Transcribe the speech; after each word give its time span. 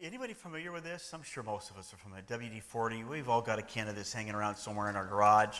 Anybody 0.00 0.32
familiar 0.32 0.70
with 0.70 0.84
this? 0.84 1.10
I'm 1.12 1.24
sure 1.24 1.42
most 1.42 1.70
of 1.70 1.76
us 1.76 1.92
are 1.92 1.96
familiar. 1.96 2.22
WD-40. 2.28 3.08
We've 3.08 3.28
all 3.28 3.42
got 3.42 3.58
a 3.58 3.62
can 3.62 3.88
of 3.88 3.96
this 3.96 4.12
hanging 4.12 4.36
around 4.36 4.54
somewhere 4.54 4.88
in 4.88 4.94
our 4.94 5.04
garage. 5.04 5.58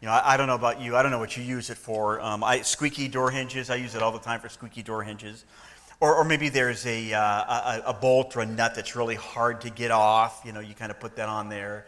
You 0.00 0.06
know, 0.06 0.12
I, 0.12 0.34
I 0.34 0.36
don't 0.36 0.48
know 0.48 0.56
about 0.56 0.80
you. 0.80 0.96
I 0.96 1.02
don't 1.02 1.12
know 1.12 1.20
what 1.20 1.36
you 1.36 1.44
use 1.44 1.70
it 1.70 1.76
for. 1.76 2.20
Um, 2.20 2.42
I, 2.42 2.62
squeaky 2.62 3.06
door 3.06 3.30
hinges. 3.30 3.70
I 3.70 3.76
use 3.76 3.94
it 3.94 4.02
all 4.02 4.10
the 4.10 4.18
time 4.18 4.40
for 4.40 4.48
squeaky 4.48 4.82
door 4.82 5.04
hinges. 5.04 5.44
Or, 6.00 6.16
or 6.16 6.24
maybe 6.24 6.48
there's 6.48 6.84
a, 6.84 7.12
uh, 7.12 7.20
a, 7.20 7.82
a 7.86 7.92
bolt 7.94 8.36
or 8.36 8.40
a 8.40 8.46
nut 8.46 8.74
that's 8.74 8.96
really 8.96 9.14
hard 9.14 9.60
to 9.60 9.70
get 9.70 9.92
off. 9.92 10.42
You 10.44 10.52
know, 10.52 10.58
you 10.58 10.74
kind 10.74 10.90
of 10.90 10.98
put 10.98 11.14
that 11.14 11.28
on 11.28 11.48
there. 11.48 11.86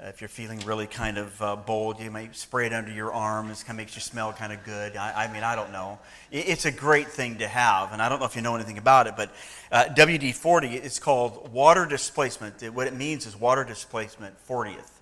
If 0.00 0.20
you're 0.20 0.28
feeling 0.28 0.60
really 0.60 0.86
kind 0.86 1.18
of 1.18 1.42
uh, 1.42 1.56
bold, 1.56 1.98
you 1.98 2.08
might 2.08 2.36
spray 2.36 2.66
it 2.66 2.72
under 2.72 2.92
your 2.92 3.12
arm. 3.12 3.50
It 3.50 3.58
kind 3.66 3.70
of 3.70 3.76
makes 3.78 3.96
you 3.96 4.00
smell 4.00 4.32
kind 4.32 4.52
of 4.52 4.62
good. 4.62 4.96
I, 4.96 5.24
I, 5.24 5.32
mean, 5.32 5.42
I 5.42 5.56
don't 5.56 5.72
know. 5.72 5.98
It's 6.30 6.66
a 6.66 6.70
great 6.70 7.08
thing 7.08 7.38
to 7.38 7.48
have, 7.48 7.92
and 7.92 8.00
I 8.00 8.08
don't 8.08 8.20
know 8.20 8.26
if 8.26 8.36
you 8.36 8.42
know 8.42 8.54
anything 8.54 8.78
about 8.78 9.08
it, 9.08 9.14
but 9.16 9.32
uh, 9.72 9.86
WD 9.96 10.36
40 10.36 10.68
is 10.68 11.00
called 11.00 11.52
water 11.52 11.84
displacement. 11.84 12.62
It, 12.62 12.72
what 12.72 12.86
it 12.86 12.94
means 12.94 13.26
is 13.26 13.34
water 13.34 13.64
displacement 13.64 14.36
40th. 14.46 15.00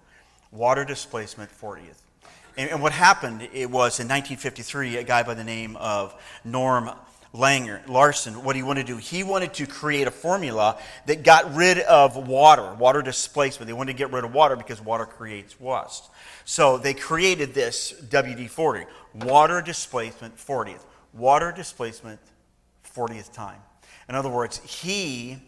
Water 0.51 0.87
displacement 0.87 1.51
40th. 1.51 2.01
And, 2.57 2.71
and 2.71 2.81
what 2.81 2.93
happened, 2.93 3.43
it 3.53 3.71
was 3.71 4.01
in 4.01 4.09
1953, 4.09 4.97
a 4.97 5.03
guy 5.05 5.23
by 5.25 5.35
the 5.35 5.45
name 5.45 5.77
of 5.77 6.15
Norm 6.43 6.91
Langer, 7.37 7.87
Larsen, 7.87 8.43
what 8.45 8.57
he 8.57 8.63
wanted 8.63 8.87
to 8.87 8.95
do, 8.95 8.99
he 8.99 9.23
wanted 9.23 9.53
to 9.55 9.67
create 9.67 10.07
a 10.07 10.11
formula 10.11 10.79
that 11.05 11.23
got 11.23 11.55
rid 11.55 11.79
of 11.81 12.17
water, 12.17 12.73
water 12.75 13.03
displacement. 13.03 13.67
They 13.67 13.73
wanted 13.73 13.93
to 13.93 13.99
get 13.99 14.11
rid 14.11 14.25
of 14.25 14.33
water 14.33 14.57
because 14.57 14.81
water 14.81 15.05
creates 15.05 15.61
rust. 15.61 16.09
So 16.45 16.79
they 16.79 16.95
created 16.95 17.53
this 17.53 17.93
WD 18.09 18.49
40, 18.49 18.87
water 19.15 19.61
displacement 19.61 20.37
40th. 20.37 20.85
Water 21.13 21.53
displacement 21.53 22.21
40th 22.95 23.33
time. 23.33 23.61
In 24.09 24.15
other 24.15 24.29
words, 24.31 24.59
he, 24.59 25.39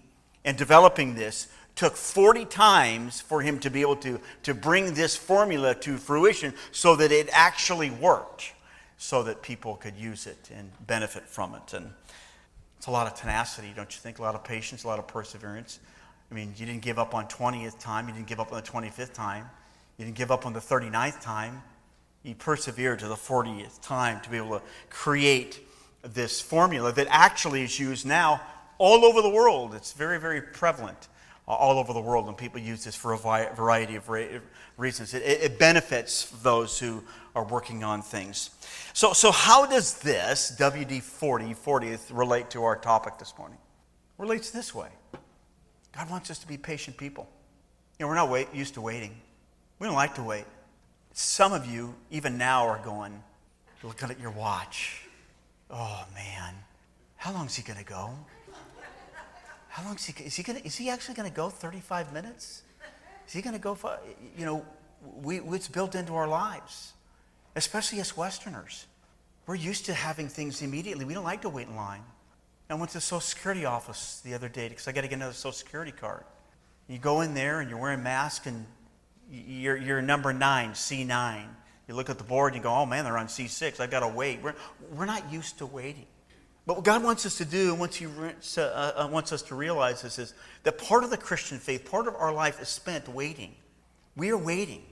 in 0.44 0.56
developing 0.56 1.14
this, 1.14 1.48
took 1.74 1.96
40 1.96 2.44
times 2.46 3.20
for 3.20 3.40
him 3.40 3.60
to 3.60 3.70
be 3.70 3.82
able 3.82 3.96
to, 3.96 4.20
to 4.42 4.52
bring 4.52 4.94
this 4.94 5.16
formula 5.16 5.74
to 5.76 5.96
fruition 5.96 6.52
so 6.72 6.96
that 6.96 7.12
it 7.12 7.28
actually 7.32 7.90
worked 7.90 8.52
so 8.98 9.22
that 9.22 9.40
people 9.42 9.76
could 9.76 9.96
use 9.96 10.26
it 10.26 10.50
and 10.54 10.70
benefit 10.86 11.22
from 11.22 11.54
it. 11.54 11.72
And 11.72 11.90
it's 12.76 12.88
a 12.88 12.90
lot 12.90 13.06
of 13.06 13.14
tenacity, 13.14 13.72
don't 13.74 13.92
you 13.94 14.00
think? 14.00 14.18
A 14.18 14.22
lot 14.22 14.34
of 14.34 14.44
patience, 14.44 14.84
a 14.84 14.88
lot 14.88 14.98
of 14.98 15.06
perseverance. 15.06 15.78
I 16.30 16.34
mean, 16.34 16.52
you 16.56 16.66
didn't 16.66 16.82
give 16.82 16.98
up 16.98 17.14
on 17.14 17.26
20th 17.26 17.78
time, 17.78 18.08
you 18.08 18.14
didn't 18.14 18.26
give 18.26 18.40
up 18.40 18.52
on 18.52 18.60
the 18.62 18.68
25th 18.68 19.14
time, 19.14 19.48
you 19.96 20.04
didn't 20.04 20.16
give 20.16 20.30
up 20.30 20.44
on 20.44 20.52
the 20.52 20.60
39th 20.60 21.22
time. 21.22 21.62
You 22.24 22.34
persevered 22.34 22.98
to 22.98 23.08
the 23.08 23.14
40th 23.14 23.80
time 23.80 24.20
to 24.22 24.30
be 24.30 24.36
able 24.36 24.58
to 24.58 24.62
create 24.90 25.60
this 26.02 26.40
formula 26.40 26.92
that 26.92 27.06
actually 27.10 27.62
is 27.62 27.78
used 27.78 28.04
now 28.04 28.40
all 28.78 29.04
over 29.04 29.22
the 29.22 29.30
world. 29.30 29.74
It's 29.74 29.92
very, 29.92 30.18
very 30.20 30.42
prevalent 30.42 31.08
uh, 31.46 31.52
all 31.52 31.78
over 31.78 31.92
the 31.92 32.00
world, 32.00 32.28
and 32.28 32.36
people 32.36 32.60
use 32.60 32.84
this 32.84 32.94
for 32.94 33.12
a 33.12 33.16
variety 33.16 33.96
of 33.96 34.10
reasons. 34.76 35.14
It, 35.14 35.22
it 35.22 35.58
benefits 35.58 36.30
those 36.42 36.78
who 36.78 37.02
are 37.38 37.44
working 37.44 37.84
on 37.84 38.02
things. 38.02 38.50
So, 38.92 39.12
so 39.12 39.30
how 39.30 39.64
does 39.64 40.00
this, 40.00 40.56
WD 40.58 41.02
40, 41.02 41.54
40th, 41.54 42.10
relate 42.10 42.50
to 42.50 42.64
our 42.64 42.74
topic 42.74 43.16
this 43.18 43.32
morning? 43.38 43.58
Relates 44.18 44.50
this 44.50 44.74
way 44.74 44.88
God 45.92 46.10
wants 46.10 46.30
us 46.30 46.40
to 46.40 46.48
be 46.48 46.56
patient 46.56 46.96
people. 46.96 47.28
You 47.98 48.04
know, 48.04 48.08
we're 48.08 48.16
not 48.16 48.28
wait, 48.28 48.48
used 48.52 48.74
to 48.74 48.80
waiting, 48.80 49.14
we 49.78 49.86
don't 49.86 49.94
like 49.94 50.16
to 50.16 50.22
wait. 50.22 50.44
Some 51.12 51.52
of 51.52 51.66
you, 51.66 51.94
even 52.10 52.38
now, 52.38 52.66
are 52.66 52.80
going, 52.84 53.22
looking 53.82 54.10
at 54.10 54.20
your 54.20 54.30
watch. 54.30 55.02
Oh, 55.70 56.04
man, 56.14 56.54
how 57.16 57.32
long 57.32 57.46
is 57.46 57.54
he 57.54 57.62
going 57.62 57.78
to 57.78 57.84
go? 57.84 58.10
How 59.68 59.84
long 59.84 59.94
is 59.94 60.06
he, 60.06 60.24
is 60.24 60.34
he 60.34 60.42
going 60.42 60.60
is 60.64 60.76
he 60.76 60.90
actually 60.90 61.14
going 61.14 61.28
to 61.28 61.34
go 61.34 61.48
35 61.48 62.12
minutes? 62.12 62.62
Is 63.28 63.32
he 63.32 63.42
going 63.42 63.54
to 63.54 63.60
go, 63.60 63.74
for, 63.74 63.98
you 64.36 64.44
know, 64.44 64.64
we, 65.22 65.40
it's 65.40 65.68
built 65.68 65.94
into 65.94 66.14
our 66.14 66.26
lives 66.26 66.94
especially 67.58 68.00
as 68.00 68.16
Westerners. 68.16 68.86
We're 69.46 69.56
used 69.56 69.86
to 69.86 69.94
having 69.94 70.28
things 70.28 70.62
immediately. 70.62 71.04
We 71.04 71.14
don't 71.14 71.24
like 71.24 71.42
to 71.42 71.48
wait 71.48 71.68
in 71.68 71.76
line. 71.76 72.02
I 72.70 72.74
went 72.74 72.90
to 72.90 72.98
the 72.98 73.00
Social 73.00 73.20
Security 73.20 73.64
office 73.64 74.20
the 74.24 74.34
other 74.34 74.48
day 74.48 74.68
because 74.68 74.86
I 74.88 74.92
got 74.92 75.00
to 75.00 75.08
get 75.08 75.16
another 75.16 75.32
Social 75.32 75.52
Security 75.52 75.92
card. 75.92 76.24
You 76.86 76.98
go 76.98 77.22
in 77.22 77.34
there 77.34 77.60
and 77.60 77.68
you're 77.68 77.78
wearing 77.78 78.00
a 78.00 78.02
mask 78.02 78.46
and 78.46 78.66
you're, 79.30 79.76
you're 79.76 80.02
number 80.02 80.32
nine, 80.32 80.72
C9. 80.72 81.44
You 81.88 81.94
look 81.94 82.10
at 82.10 82.18
the 82.18 82.24
board 82.24 82.52
and 82.52 82.62
you 82.62 82.62
go, 82.62 82.74
oh 82.74 82.86
man, 82.86 83.04
they're 83.04 83.16
on 83.16 83.26
C6. 83.26 83.80
I've 83.80 83.90
got 83.90 84.00
to 84.00 84.08
wait. 84.08 84.42
We're, 84.42 84.54
we're 84.92 85.06
not 85.06 85.32
used 85.32 85.58
to 85.58 85.66
waiting. 85.66 86.06
But 86.66 86.76
what 86.76 86.84
God 86.84 87.02
wants 87.02 87.24
us 87.24 87.38
to 87.38 87.46
do 87.46 87.70
and 87.70 87.80
wants, 87.80 87.96
he, 87.96 88.06
uh, 88.06 88.60
uh, 88.60 89.08
wants 89.10 89.32
us 89.32 89.40
to 89.42 89.54
realize 89.54 90.02
this 90.02 90.18
is 90.18 90.34
that 90.64 90.76
part 90.76 91.02
of 91.02 91.10
the 91.10 91.16
Christian 91.16 91.58
faith, 91.58 91.90
part 91.90 92.06
of 92.06 92.14
our 92.14 92.32
life 92.32 92.60
is 92.60 92.68
spent 92.68 93.08
waiting. 93.08 93.54
We 94.14 94.30
are 94.30 94.36
waiting. 94.36 94.82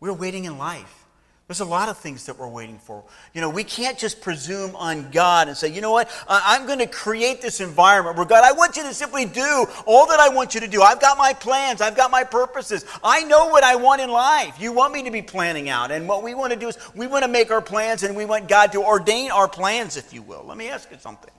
We're 0.00 0.12
waiting 0.12 0.44
in 0.44 0.58
life. 0.58 1.03
There's 1.46 1.60
a 1.60 1.66
lot 1.66 1.90
of 1.90 1.98
things 1.98 2.24
that 2.24 2.38
we're 2.38 2.48
waiting 2.48 2.78
for. 2.78 3.04
You 3.34 3.42
know, 3.42 3.50
we 3.50 3.64
can't 3.64 3.98
just 3.98 4.22
presume 4.22 4.74
on 4.76 5.10
God 5.10 5.48
and 5.48 5.54
say, 5.54 5.68
you 5.68 5.82
know 5.82 5.92
what, 5.92 6.10
I'm 6.26 6.66
going 6.66 6.78
to 6.78 6.86
create 6.86 7.42
this 7.42 7.60
environment 7.60 8.16
where 8.16 8.24
God, 8.24 8.44
I 8.44 8.52
want 8.52 8.78
you 8.78 8.82
to 8.84 8.94
simply 8.94 9.26
do 9.26 9.66
all 9.84 10.06
that 10.06 10.20
I 10.20 10.30
want 10.30 10.54
you 10.54 10.60
to 10.60 10.68
do. 10.68 10.80
I've 10.80 11.02
got 11.02 11.18
my 11.18 11.34
plans, 11.34 11.82
I've 11.82 11.96
got 11.96 12.10
my 12.10 12.24
purposes. 12.24 12.86
I 13.02 13.24
know 13.24 13.48
what 13.48 13.62
I 13.62 13.76
want 13.76 14.00
in 14.00 14.08
life. 14.08 14.58
You 14.58 14.72
want 14.72 14.94
me 14.94 15.02
to 15.02 15.10
be 15.10 15.20
planning 15.20 15.68
out. 15.68 15.90
And 15.90 16.08
what 16.08 16.22
we 16.22 16.34
want 16.34 16.54
to 16.54 16.58
do 16.58 16.68
is 16.68 16.78
we 16.94 17.06
want 17.06 17.24
to 17.24 17.30
make 17.30 17.50
our 17.50 17.60
plans 17.60 18.04
and 18.04 18.16
we 18.16 18.24
want 18.24 18.48
God 18.48 18.72
to 18.72 18.82
ordain 18.82 19.30
our 19.30 19.46
plans, 19.46 19.98
if 19.98 20.14
you 20.14 20.22
will. 20.22 20.44
Let 20.46 20.56
me 20.56 20.70
ask 20.70 20.90
you 20.90 20.96
something. 20.98 21.32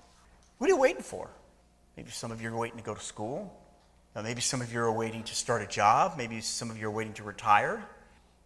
What 0.60 0.68
are 0.68 0.74
you 0.74 0.80
waiting 0.80 1.02
for? 1.02 1.32
Maybe 1.98 2.12
some 2.12 2.32
of 2.32 2.44
you 2.44 2.54
are 2.54 2.58
waiting 2.58 2.78
to 2.78 2.84
go 2.84 2.94
to 2.94 3.02
school. 3.02 3.52
Maybe 4.16 4.40
some 4.40 4.62
of 4.62 4.72
you 4.72 4.82
are 4.82 4.92
waiting 4.92 5.24
to 5.24 5.34
start 5.34 5.64
a 5.64 5.68
job. 5.68 6.14
Maybe 6.16 6.42
some 6.42 6.70
of 6.70 6.78
you 6.78 6.90
are 6.90 6.92
waiting 6.92 7.14
to 7.14 7.24
retire. 7.24 7.84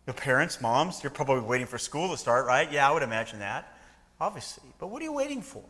Your 0.10 0.16
parents, 0.16 0.60
moms, 0.60 1.04
you're 1.04 1.12
probably 1.12 1.42
waiting 1.42 1.68
for 1.68 1.78
school 1.78 2.10
to 2.10 2.18
start, 2.18 2.48
right? 2.48 2.72
Yeah, 2.72 2.90
I 2.90 2.92
would 2.92 3.04
imagine 3.04 3.38
that, 3.38 3.78
obviously. 4.20 4.68
But 4.80 4.88
what 4.88 5.04
are 5.04 5.06
you 5.06 5.14
waiting 5.14 5.44
for? 5.44 5.64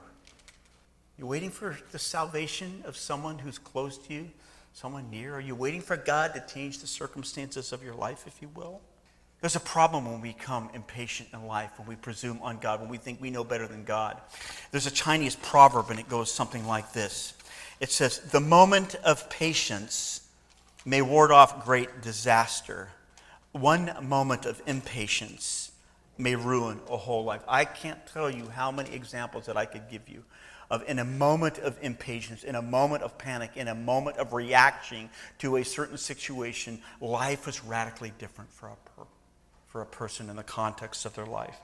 You're 1.17 1.27
waiting 1.27 1.49
for 1.49 1.77
the 1.91 1.99
salvation 1.99 2.81
of 2.85 2.95
someone 2.95 3.37
who's 3.37 3.57
close 3.57 3.97
to 3.97 4.13
you, 4.13 4.29
someone 4.71 5.09
near? 5.09 5.35
Are 5.35 5.41
you 5.41 5.55
waiting 5.55 5.81
for 5.81 5.97
God 5.97 6.33
to 6.35 6.53
change 6.53 6.79
the 6.79 6.87
circumstances 6.87 7.73
of 7.73 7.83
your 7.83 7.95
life, 7.95 8.27
if 8.27 8.41
you 8.41 8.49
will? 8.55 8.79
There's 9.41 9.57
a 9.57 9.59
problem 9.59 10.05
when 10.05 10.21
we 10.21 10.29
become 10.29 10.69
impatient 10.73 11.27
in 11.33 11.45
life, 11.45 11.71
when 11.77 11.89
we 11.89 11.97
presume 11.97 12.39
on 12.41 12.59
God, 12.59 12.79
when 12.79 12.87
we 12.87 12.97
think 12.97 13.19
we 13.19 13.31
know 13.31 13.43
better 13.43 13.67
than 13.67 13.83
God. 13.83 14.21
There's 14.71 14.87
a 14.87 14.91
Chinese 14.91 15.35
proverb, 15.35 15.89
and 15.89 15.99
it 15.99 16.07
goes 16.07 16.31
something 16.31 16.65
like 16.65 16.93
this 16.93 17.33
It 17.81 17.91
says, 17.91 18.19
The 18.19 18.39
moment 18.39 18.95
of 19.03 19.29
patience 19.29 20.29
may 20.85 21.01
ward 21.01 21.29
off 21.29 21.65
great 21.65 22.01
disaster, 22.01 22.87
one 23.51 23.91
moment 24.01 24.45
of 24.45 24.61
impatience 24.65 25.71
may 26.17 26.35
ruin 26.35 26.79
a 26.89 26.97
whole 26.97 27.23
life. 27.23 27.41
I 27.47 27.65
can't 27.65 28.05
tell 28.07 28.29
you 28.29 28.49
how 28.49 28.71
many 28.71 28.93
examples 28.93 29.45
that 29.45 29.57
I 29.57 29.65
could 29.65 29.89
give 29.89 30.07
you 30.07 30.23
of 30.69 30.87
in 30.87 30.99
a 30.99 31.05
moment 31.05 31.57
of 31.59 31.77
impatience, 31.81 32.43
in 32.43 32.55
a 32.55 32.61
moment 32.61 33.03
of 33.03 33.17
panic, 33.17 33.51
in 33.55 33.67
a 33.67 33.75
moment 33.75 34.17
of 34.17 34.33
reaction 34.33 35.09
to 35.39 35.57
a 35.57 35.65
certain 35.65 35.97
situation, 35.97 36.79
life 37.01 37.45
was 37.45 37.63
radically 37.63 38.13
different 38.19 38.51
for 38.51 38.67
a 38.67 38.75
person 38.75 39.13
for 39.69 39.81
a 39.81 39.85
person 39.85 40.31
in 40.31 40.35
the 40.35 40.43
context 40.43 41.05
of 41.05 41.13
their 41.13 41.27
life. 41.27 41.55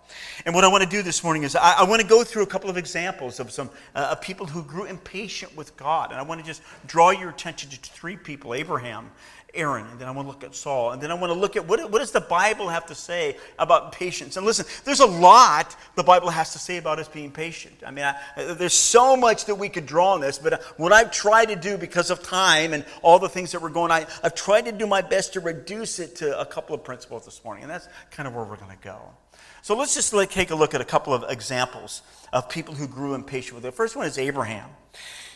And 0.45 0.53
what 0.53 0.63
I 0.63 0.67
want 0.67 0.83
to 0.83 0.89
do 0.89 1.01
this 1.01 1.23
morning 1.23 1.41
is 1.41 1.55
I, 1.55 1.79
I 1.79 1.83
want 1.85 2.03
to 2.03 2.07
go 2.07 2.23
through 2.23 2.43
a 2.43 2.47
couple 2.47 2.69
of 2.69 2.77
examples 2.77 3.39
of 3.39 3.49
some 3.51 3.71
uh, 3.95 4.09
of 4.11 4.21
people 4.21 4.45
who 4.45 4.61
grew 4.61 4.85
impatient 4.85 5.57
with 5.57 5.75
God. 5.75 6.11
And 6.11 6.19
I 6.19 6.21
want 6.21 6.39
to 6.39 6.45
just 6.45 6.61
draw 6.85 7.09
your 7.09 7.31
attention 7.31 7.71
to 7.71 7.77
three 7.77 8.15
people 8.15 8.53
Abraham, 8.53 9.09
Aaron, 9.55 9.85
and 9.87 9.99
then 9.99 10.07
I 10.07 10.11
want 10.11 10.27
to 10.27 10.31
look 10.31 10.43
at 10.43 10.55
Saul, 10.55 10.91
and 10.91 11.01
then 11.01 11.11
I 11.11 11.13
want 11.13 11.31
to 11.31 11.39
look 11.39 11.55
at 11.55 11.67
what, 11.67 11.79
what 11.91 11.99
does 11.99 12.11
the 12.11 12.21
Bible 12.21 12.69
have 12.69 12.85
to 12.87 12.95
say 12.95 13.37
about 13.57 13.91
patience. 13.91 14.37
And 14.37 14.45
listen, 14.45 14.65
there's 14.83 14.99
a 14.99 15.05
lot 15.05 15.75
the 15.95 16.03
Bible 16.03 16.29
has 16.29 16.53
to 16.53 16.59
say 16.59 16.77
about 16.77 16.99
us 16.99 17.07
being 17.07 17.31
patient. 17.31 17.75
I 17.85 17.91
mean, 17.91 18.05
I, 18.05 18.53
there's 18.53 18.73
so 18.73 19.15
much 19.15 19.45
that 19.45 19.55
we 19.55 19.69
could 19.69 19.85
draw 19.85 20.13
on 20.13 20.21
this, 20.21 20.37
but 20.37 20.53
uh, 20.53 20.57
what 20.77 20.91
I've 20.91 21.11
tried 21.11 21.45
to 21.45 21.55
do 21.55 21.77
because 21.77 22.09
of 22.09 22.21
time 22.21 22.73
and 22.73 22.85
all 23.01 23.19
the 23.19 23.29
things 23.29 23.51
that 23.53 23.61
were 23.61 23.69
going, 23.69 23.91
I, 23.91 24.05
I've 24.23 24.35
tried 24.35 24.65
to 24.65 24.71
do 24.71 24.87
my 24.87 25.01
best 25.01 25.33
to 25.33 25.39
reduce 25.39 25.99
it 25.99 26.17
to 26.17 26.39
a 26.39 26.45
couple 26.45 26.75
of 26.75 26.83
principles 26.83 27.25
this 27.25 27.43
morning, 27.43 27.63
and 27.63 27.71
that's 27.71 27.87
kind 28.11 28.27
of 28.27 28.35
where 28.35 28.43
we're 28.43 28.57
going 28.57 28.75
to 28.75 28.83
go. 28.83 28.99
So 29.61 29.75
let's 29.75 29.95
just 29.95 30.13
like, 30.13 30.29
take 30.29 30.51
a 30.51 30.55
look 30.55 30.75
at 30.75 30.81
a 30.81 30.85
couple 30.85 31.13
of 31.13 31.25
examples 31.27 32.03
of 32.31 32.49
people 32.49 32.75
who 32.75 32.87
grew 32.87 33.15
impatient 33.15 33.55
with 33.55 33.65
it. 33.65 33.69
The 33.69 33.75
first 33.75 33.95
one 33.95 34.05
is 34.05 34.17
Abraham. 34.19 34.69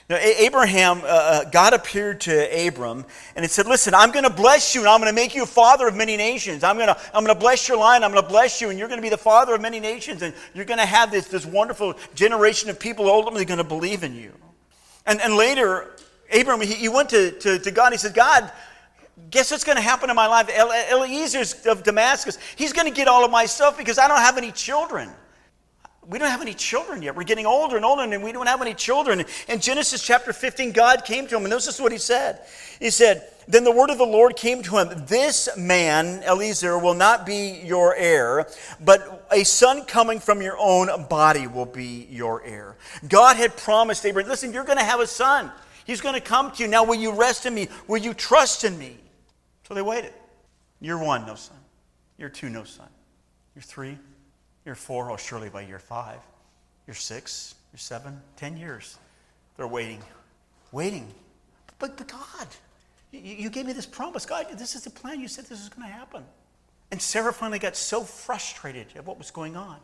Now, 0.10 0.18
Abraham, 0.18 1.02
uh, 1.04 1.06
uh, 1.06 1.44
God 1.52 1.74
appeared 1.74 2.22
to 2.22 2.68
Abram 2.68 3.06
and 3.36 3.46
it 3.46 3.52
said, 3.52 3.68
Listen, 3.68 3.94
I'm 3.94 4.10
going 4.10 4.24
to 4.24 4.32
bless 4.32 4.74
you 4.74 4.82
and 4.82 4.90
I'm 4.90 5.00
going 5.00 5.12
to 5.12 5.16
make 5.16 5.36
you 5.36 5.44
a 5.44 5.46
father 5.46 5.88
of 5.88 5.96
many 5.96 6.18
nations. 6.18 6.64
I'm 6.64 6.78
going 6.78 6.88
to, 6.88 6.98
I'm 7.14 7.24
going 7.24 7.36
to 7.36 7.40
bless 7.40 7.68
your 7.68 7.78
line. 7.78 8.04
I'm 8.04 8.12
going 8.12 8.24
to 8.24 8.28
bless 8.28 8.60
you 8.60 8.72
and 8.72 8.80
you're 8.80 8.88
going 8.88 8.98
to 8.98 9.04
be 9.04 9.10
the 9.10 9.20
father 9.20 9.54
of 9.54 9.62
many 9.62 9.80
nations 9.80 10.24
and 10.24 10.34
you're 10.56 10.66
going 10.66 10.80
to 10.80 10.86
have 10.86 11.12
this, 11.12 11.28
this 11.28 11.46
wonderful 11.46 11.94
generation 12.16 12.72
of 12.72 12.80
people 12.80 13.08
ultimately 13.08 13.46
going 13.46 13.60
to 13.60 13.64
believe 13.64 14.04
in 14.04 14.16
you. 14.16 14.34
And, 15.06 15.22
and 15.22 15.36
later, 15.36 15.92
Abram, 16.34 16.62
he, 16.62 16.74
he 16.74 16.90
went 16.90 17.10
to, 17.10 17.30
to, 17.30 17.60
to 17.60 17.70
God 17.70 17.86
and 17.86 17.94
he 17.94 18.00
said, 18.00 18.16
God, 18.16 18.52
guess 19.30 19.52
what's 19.52 19.64
going 19.64 19.76
to 19.76 19.82
happen 19.82 20.10
in 20.10 20.16
my 20.16 20.26
life? 20.26 20.50
Eliezer 20.50 21.70
of 21.70 21.84
Damascus, 21.84 22.40
he's 22.56 22.74
going 22.74 22.88
to 22.88 22.96
get 22.96 23.08
all 23.08 23.24
of 23.24 23.30
my 23.30 23.46
stuff 23.46 23.78
because 23.78 24.00
I 24.00 24.08
don't 24.08 24.18
have 24.18 24.40
any 24.40 24.52
children. 24.52 25.12
We 26.10 26.18
don't 26.18 26.32
have 26.32 26.42
any 26.42 26.56
children 26.56 27.04
yet. 27.04 27.16
We're 27.16 27.24
getting 27.24 27.46
older 27.46 27.76
and 27.76 27.86
older, 27.86 28.02
and 28.02 28.24
we 28.24 28.32
don't 28.32 28.48
have 28.48 28.64
any 28.64 28.74
children. 28.74 29.24
In 29.48 29.60
Genesis 29.60 30.02
chapter 30.02 30.34
15, 30.34 30.72
God 30.72 31.06
came 31.06 31.28
to 31.28 31.38
him, 31.38 31.44
and 31.44 31.52
this 31.52 31.68
is 31.68 31.80
what 31.80 31.92
he 31.92 32.00
said. 32.00 32.40
He 32.80 32.90
said, 32.90 33.32
Then 33.48 33.64
the 33.64 33.72
word 33.72 33.92
of 33.92 34.00
the 34.00 34.06
Lord 34.06 34.36
came 34.36 34.64
to 34.64 34.80
him 34.80 34.90
This 35.06 35.56
man, 35.56 36.24
Eliezer, 36.24 36.80
will 36.80 36.96
not 36.96 37.28
be 37.28 37.62
your 37.64 37.96
heir, 37.96 38.48
but 38.84 39.28
a 39.32 39.44
son 39.44 39.86
coming 39.86 40.20
from 40.20 40.42
your 40.42 40.58
own 40.58 41.06
body 41.06 41.46
will 41.46 41.68
be 41.68 42.08
your 42.10 42.44
heir. 42.44 42.76
God 43.08 43.38
had 43.38 43.56
promised 43.56 44.04
Abraham, 44.04 44.32
Listen, 44.32 44.52
you're 44.52 44.64
going 44.64 44.80
to 44.80 44.84
have 44.84 45.02
a 45.02 45.08
son. 45.08 45.52
He's 45.86 46.02
going 46.02 46.16
to 46.16 46.22
come 46.22 46.50
to 46.54 46.64
you. 46.64 46.70
Now, 46.70 46.86
will 46.86 46.96
you 46.96 47.12
rest 47.12 47.46
in 47.46 47.54
me? 47.54 47.68
Will 47.88 48.02
you 48.02 48.16
trust 48.16 48.64
in 48.64 48.80
me? 48.80 48.98
So 49.68 49.76
they 49.76 49.84
waited. 49.84 50.14
Year 50.82 50.98
one, 50.98 51.28
no 51.28 51.36
son. 51.36 51.58
Year 52.18 52.30
two, 52.30 52.50
no 52.50 52.64
son. 52.64 52.88
Year 53.56 53.62
three, 53.62 53.98
year 54.70 54.76
four, 54.76 55.10
oh, 55.10 55.18
surely 55.18 55.50
by 55.50 55.62
year 55.62 55.80
five. 55.80 56.20
Year 56.86 56.94
six, 56.94 57.56
year 57.74 57.80
seven, 57.80 58.22
ten 58.38 58.56
years. 58.56 59.00
They're 59.58 59.68
waiting, 59.68 60.00
waiting. 60.72 61.12
But, 61.80 61.98
but 61.98 62.08
God, 62.08 62.48
you, 63.12 63.20
you 63.20 63.50
gave 63.50 63.66
me 63.66 63.74
this 63.74 63.88
promise. 63.88 64.28
God, 64.28 64.46
this 64.54 64.76
is 64.76 64.84
the 64.84 64.92
plan. 64.92 65.20
You 65.20 65.28
said 65.28 65.46
this 65.46 65.60
is 65.60 65.70
going 65.70 65.88
to 65.88 65.94
happen. 65.94 66.24
And 66.92 67.02
Sarah 67.02 67.34
finally 67.34 67.58
got 67.58 67.76
so 67.76 68.04
frustrated 68.04 68.88
at 68.96 69.08
what 69.08 69.18
was 69.18 69.32
going 69.32 69.56
on. 69.56 69.78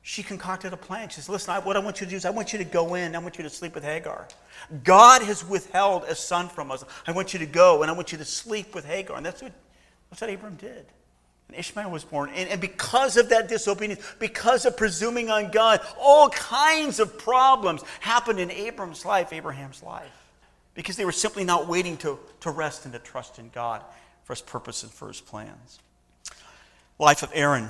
She 0.00 0.22
concocted 0.22 0.72
a 0.72 0.78
plan. 0.78 1.10
She 1.10 1.16
says, 1.16 1.28
Listen, 1.28 1.52
I, 1.52 1.58
what 1.58 1.76
I 1.76 1.80
want 1.80 2.00
you 2.00 2.06
to 2.06 2.10
do 2.10 2.16
is 2.16 2.24
I 2.24 2.30
want 2.30 2.54
you 2.54 2.58
to 2.58 2.64
go 2.64 2.94
in. 2.94 3.14
I 3.14 3.18
want 3.18 3.36
you 3.36 3.44
to 3.44 3.50
sleep 3.50 3.74
with 3.74 3.84
Hagar. 3.84 4.28
God 4.82 5.20
has 5.22 5.46
withheld 5.46 6.04
a 6.04 6.14
son 6.14 6.48
from 6.48 6.70
us. 6.70 6.84
I 7.06 7.12
want 7.12 7.34
you 7.34 7.38
to 7.38 7.46
go 7.46 7.82
and 7.82 7.90
I 7.90 7.94
want 7.94 8.12
you 8.12 8.18
to 8.18 8.24
sleep 8.24 8.74
with 8.74 8.86
Hagar. 8.86 9.18
And 9.18 9.26
that's 9.26 9.42
what, 9.42 9.52
that's 10.08 10.22
what 10.22 10.30
Abram 10.30 10.56
did. 10.56 10.86
And 11.52 11.58
Ishmael 11.58 11.90
was 11.90 12.02
born. 12.02 12.30
And, 12.34 12.48
and 12.48 12.62
because 12.62 13.18
of 13.18 13.28
that 13.28 13.46
disobedience, 13.46 14.02
because 14.18 14.64
of 14.64 14.74
presuming 14.74 15.28
on 15.28 15.50
God, 15.50 15.80
all 16.00 16.30
kinds 16.30 16.98
of 16.98 17.18
problems 17.18 17.82
happened 18.00 18.40
in 18.40 18.50
Abram's 18.50 19.04
life, 19.04 19.34
Abraham's 19.34 19.82
life. 19.82 20.10
Because 20.72 20.96
they 20.96 21.04
were 21.04 21.12
simply 21.12 21.44
not 21.44 21.68
waiting 21.68 21.98
to, 21.98 22.18
to 22.40 22.50
rest 22.50 22.86
and 22.86 22.94
to 22.94 22.98
trust 22.98 23.38
in 23.38 23.50
God 23.50 23.82
for 24.24 24.32
his 24.32 24.40
purpose 24.40 24.82
and 24.82 24.90
for 24.90 25.08
his 25.08 25.20
plans. 25.20 25.78
Life 26.98 27.22
of 27.22 27.30
Aaron. 27.34 27.68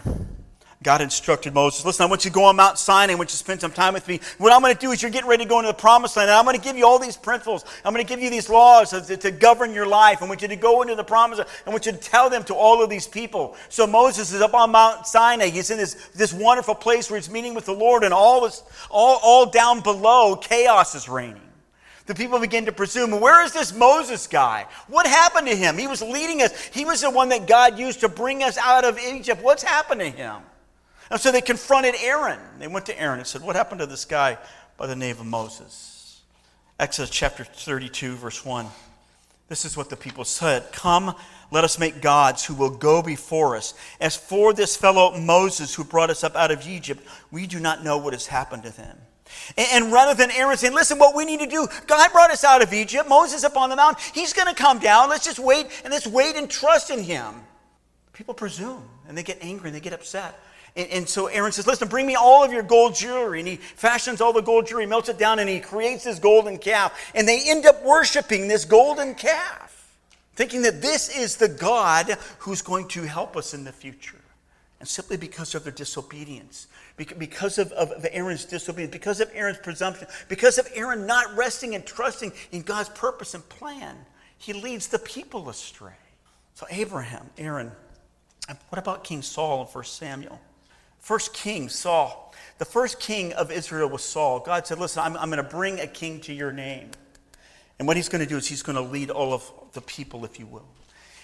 God 0.82 1.00
instructed 1.00 1.54
Moses, 1.54 1.84
listen, 1.84 2.02
I 2.02 2.08
want 2.08 2.24
you 2.24 2.30
to 2.30 2.34
go 2.34 2.44
on 2.44 2.56
Mount 2.56 2.76
Sinai. 2.76 3.12
I 3.12 3.14
want 3.14 3.28
you 3.30 3.32
to 3.32 3.36
spend 3.36 3.60
some 3.60 3.70
time 3.70 3.94
with 3.94 4.08
me. 4.08 4.20
What 4.38 4.52
I'm 4.52 4.60
going 4.60 4.74
to 4.74 4.80
do 4.80 4.90
is 4.90 5.00
you're 5.00 5.12
getting 5.12 5.28
ready 5.28 5.44
to 5.44 5.48
go 5.48 5.60
into 5.60 5.68
the 5.68 5.74
promised 5.74 6.16
land. 6.16 6.28
And 6.28 6.36
I'm 6.36 6.44
going 6.44 6.56
to 6.56 6.62
give 6.62 6.76
you 6.76 6.86
all 6.86 6.98
these 6.98 7.16
principles. 7.16 7.64
I'm 7.84 7.92
going 7.92 8.04
to 8.04 8.08
give 8.08 8.20
you 8.20 8.30
these 8.30 8.48
laws 8.48 8.90
to, 8.90 9.16
to 9.16 9.30
govern 9.30 9.74
your 9.74 9.86
life. 9.86 10.22
I 10.22 10.26
want 10.26 10.42
you 10.42 10.48
to 10.48 10.56
go 10.56 10.82
into 10.82 10.96
the 10.96 11.04
promised 11.04 11.38
land. 11.38 11.50
I 11.66 11.70
want 11.70 11.86
you 11.86 11.92
to 11.92 11.98
tell 11.98 12.28
them 12.28 12.42
to 12.44 12.54
all 12.54 12.82
of 12.82 12.90
these 12.90 13.06
people. 13.06 13.54
So 13.68 13.86
Moses 13.86 14.32
is 14.32 14.40
up 14.40 14.54
on 14.54 14.72
Mount 14.72 15.06
Sinai. 15.06 15.48
He's 15.50 15.70
in 15.70 15.78
this, 15.78 15.94
this 16.14 16.32
wonderful 16.32 16.74
place 16.74 17.10
where 17.10 17.20
he's 17.20 17.30
meeting 17.30 17.54
with 17.54 17.66
the 17.66 17.74
Lord, 17.74 18.02
and 18.02 18.12
all, 18.12 18.40
this, 18.42 18.64
all, 18.90 19.20
all 19.22 19.46
down 19.46 19.82
below, 19.82 20.36
chaos 20.36 20.94
is 20.94 21.08
reigning. 21.08 21.40
The 22.06 22.14
people 22.14 22.40
begin 22.40 22.66
to 22.66 22.72
presume, 22.72 23.12
where 23.20 23.44
is 23.44 23.52
this 23.52 23.72
Moses 23.72 24.26
guy? 24.26 24.66
What 24.88 25.06
happened 25.06 25.46
to 25.46 25.54
him? 25.54 25.78
He 25.78 25.86
was 25.86 26.02
leading 26.02 26.42
us. 26.42 26.52
He 26.66 26.84
was 26.84 27.02
the 27.02 27.10
one 27.10 27.28
that 27.28 27.46
God 27.46 27.78
used 27.78 28.00
to 28.00 28.08
bring 28.08 28.42
us 28.42 28.58
out 28.58 28.84
of 28.84 28.98
Egypt. 28.98 29.40
What's 29.40 29.62
happened 29.62 30.00
to 30.00 30.10
him? 30.10 30.42
And 31.12 31.20
so 31.20 31.30
they 31.30 31.42
confronted 31.42 31.94
Aaron. 32.00 32.38
They 32.58 32.68
went 32.68 32.86
to 32.86 32.98
Aaron 32.98 33.18
and 33.18 33.26
said, 33.28 33.42
What 33.42 33.54
happened 33.54 33.80
to 33.80 33.86
this 33.86 34.06
guy 34.06 34.38
by 34.78 34.86
the 34.86 34.96
name 34.96 35.18
of 35.20 35.26
Moses? 35.26 36.22
Exodus 36.80 37.10
chapter 37.10 37.44
32, 37.44 38.16
verse 38.16 38.42
1. 38.42 38.66
This 39.48 39.66
is 39.66 39.76
what 39.76 39.90
the 39.90 39.96
people 39.96 40.24
said 40.24 40.72
Come, 40.72 41.14
let 41.50 41.64
us 41.64 41.78
make 41.78 42.00
gods 42.00 42.46
who 42.46 42.54
will 42.54 42.70
go 42.70 43.02
before 43.02 43.56
us. 43.56 43.74
As 44.00 44.16
for 44.16 44.54
this 44.54 44.74
fellow 44.74 45.14
Moses 45.18 45.74
who 45.74 45.84
brought 45.84 46.08
us 46.08 46.24
up 46.24 46.34
out 46.34 46.50
of 46.50 46.66
Egypt, 46.66 47.04
we 47.30 47.46
do 47.46 47.60
not 47.60 47.84
know 47.84 47.98
what 47.98 48.14
has 48.14 48.26
happened 48.26 48.62
to 48.62 48.70
him. 48.70 48.96
And 49.58 49.92
rather 49.92 50.14
than 50.14 50.30
Aaron 50.30 50.56
saying, 50.56 50.72
listen, 50.72 50.98
what 50.98 51.14
we 51.14 51.26
need 51.26 51.40
to 51.40 51.46
do, 51.46 51.68
God 51.86 52.10
brought 52.12 52.30
us 52.30 52.42
out 52.42 52.62
of 52.62 52.72
Egypt, 52.72 53.06
Moses 53.06 53.44
up 53.44 53.58
on 53.58 53.68
the 53.68 53.76
mountain, 53.76 54.02
he's 54.14 54.32
going 54.32 54.48
to 54.48 54.54
come 54.54 54.78
down. 54.78 55.10
Let's 55.10 55.26
just 55.26 55.38
wait 55.38 55.66
and 55.84 55.92
let's 55.92 56.06
wait 56.06 56.36
and 56.36 56.48
trust 56.48 56.88
in 56.88 57.02
him. 57.02 57.34
People 58.14 58.32
presume 58.32 58.88
and 59.06 59.16
they 59.16 59.22
get 59.22 59.36
angry 59.42 59.68
and 59.68 59.76
they 59.76 59.80
get 59.80 59.92
upset. 59.92 60.38
And, 60.74 60.88
and, 60.88 61.08
so 61.08 61.26
Aaron 61.26 61.52
says, 61.52 61.66
Listen, 61.66 61.88
bring 61.88 62.06
me 62.06 62.14
all 62.14 62.42
of 62.42 62.52
your 62.52 62.62
gold 62.62 62.94
jewelry. 62.94 63.40
And 63.40 63.48
he 63.48 63.56
fashions 63.56 64.20
all 64.20 64.32
the 64.32 64.40
gold 64.40 64.66
jewelry, 64.66 64.86
melts 64.86 65.08
it 65.08 65.18
down, 65.18 65.38
and 65.38 65.48
he 65.48 65.60
creates 65.60 66.04
this 66.04 66.18
golden 66.18 66.58
calf. 66.58 67.12
And 67.14 67.28
they 67.28 67.42
end 67.50 67.66
up 67.66 67.82
worshiping 67.84 68.48
this 68.48 68.64
golden 68.64 69.14
calf, 69.14 69.96
thinking 70.34 70.62
that 70.62 70.80
this 70.80 71.14
is 71.14 71.36
the 71.36 71.48
God 71.48 72.16
who's 72.38 72.62
going 72.62 72.88
to 72.88 73.02
help 73.02 73.36
us 73.36 73.52
in 73.52 73.64
the 73.64 73.72
future. 73.72 74.16
And 74.80 74.88
simply 74.88 75.16
because 75.16 75.54
of 75.54 75.62
their 75.62 75.72
disobedience, 75.72 76.66
because 76.96 77.58
of, 77.58 77.70
of 77.72 78.04
Aaron's 78.10 78.44
disobedience, 78.44 78.92
because 78.92 79.20
of 79.20 79.30
Aaron's 79.32 79.58
presumption, 79.58 80.08
because 80.28 80.58
of 80.58 80.66
Aaron 80.74 81.06
not 81.06 81.36
resting 81.36 81.74
and 81.74 81.86
trusting 81.86 82.32
in 82.50 82.62
God's 82.62 82.88
purpose 82.88 83.34
and 83.34 83.48
plan, 83.48 83.96
he 84.38 84.52
leads 84.52 84.88
the 84.88 84.98
people 84.98 85.48
astray. 85.48 85.92
So, 86.54 86.66
Abraham, 86.70 87.30
Aaron, 87.38 87.70
what 88.70 88.78
about 88.78 89.04
King 89.04 89.22
Saul 89.22 89.62
in 89.62 89.66
1 89.68 89.84
Samuel? 89.84 90.40
First 91.02 91.34
king, 91.34 91.68
Saul. 91.68 92.32
The 92.58 92.64
first 92.64 93.00
king 93.00 93.32
of 93.32 93.50
Israel 93.50 93.88
was 93.88 94.04
Saul. 94.04 94.38
God 94.38 94.66
said, 94.66 94.78
Listen, 94.78 95.02
I'm, 95.02 95.16
I'm 95.16 95.30
going 95.30 95.42
to 95.42 95.50
bring 95.50 95.80
a 95.80 95.86
king 95.86 96.20
to 96.22 96.32
your 96.32 96.52
name. 96.52 96.90
And 97.78 97.88
what 97.88 97.96
he's 97.96 98.08
going 98.08 98.22
to 98.22 98.28
do 98.28 98.36
is 98.36 98.46
he's 98.46 98.62
going 98.62 98.76
to 98.76 98.82
lead 98.82 99.10
all 99.10 99.34
of 99.34 99.50
the 99.72 99.80
people, 99.80 100.24
if 100.24 100.38
you 100.38 100.46
will. 100.46 100.64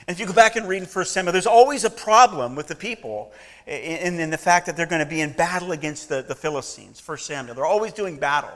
And 0.09 0.15
if 0.15 0.19
you 0.21 0.27
go 0.27 0.33
back 0.33 0.57
and 0.57 0.67
read 0.67 0.83
in 0.83 0.89
1 0.89 1.05
Samuel, 1.05 1.33
there's 1.33 1.47
always 1.47 1.85
a 1.85 1.91
problem 1.91 2.57
with 2.57 2.67
the 2.67 2.75
people 2.75 3.33
in, 3.67 4.19
in 4.19 4.31
the 4.31 4.39
fact 4.39 4.67
that 4.67 4.77
they're 4.77 4.87
going 4.87 5.05
to 5.05 5.07
be 5.07 5.21
in 5.21 5.33
battle 5.33 5.71
against 5.71 6.09
the, 6.09 6.23
the 6.23 6.35
Philistines. 6.35 7.01
1 7.05 7.19
Samuel. 7.19 7.55
They're 7.55 7.65
always 7.65 7.93
doing 7.93 8.19
battle. 8.19 8.51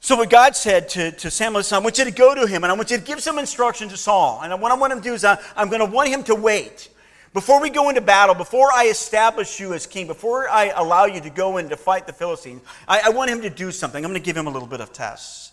So 0.00 0.16
what 0.16 0.30
God 0.30 0.56
said 0.56 0.88
to, 0.90 1.12
to 1.12 1.30
Samuel, 1.30 1.62
I 1.70 1.78
want 1.78 1.98
you 1.98 2.04
to 2.04 2.10
go 2.10 2.34
to 2.34 2.48
him 2.48 2.64
and 2.64 2.72
I 2.72 2.74
want 2.74 2.90
you 2.90 2.96
to 2.96 3.04
give 3.04 3.20
some 3.20 3.38
instruction 3.38 3.88
to 3.90 3.96
Saul. 3.96 4.40
And 4.42 4.60
what 4.60 4.72
I 4.72 4.74
want 4.74 4.92
him 4.92 4.98
to 4.98 5.04
do 5.04 5.14
is 5.14 5.24
I, 5.24 5.38
I'm 5.54 5.68
going 5.68 5.78
to 5.78 5.86
want 5.86 6.08
him 6.08 6.24
to 6.24 6.34
wait. 6.34 6.88
Before 7.34 7.62
we 7.62 7.70
go 7.70 7.88
into 7.88 8.02
battle, 8.02 8.34
before 8.34 8.70
I 8.72 8.86
establish 8.86 9.58
you 9.58 9.72
as 9.72 9.86
king, 9.86 10.06
before 10.06 10.50
I 10.50 10.66
allow 10.66 11.06
you 11.06 11.20
to 11.20 11.30
go 11.30 11.56
in 11.56 11.70
to 11.70 11.76
fight 11.78 12.06
the 12.06 12.12
Philistines, 12.12 12.60
I, 12.86 13.02
I 13.06 13.08
want 13.08 13.30
him 13.30 13.40
to 13.42 13.50
do 13.50 13.70
something. 13.70 14.04
I'm 14.04 14.10
going 14.10 14.20
to 14.20 14.24
give 14.24 14.36
him 14.36 14.46
a 14.46 14.50
little 14.50 14.68
bit 14.68 14.80
of 14.80 14.92
tests. 14.92 15.52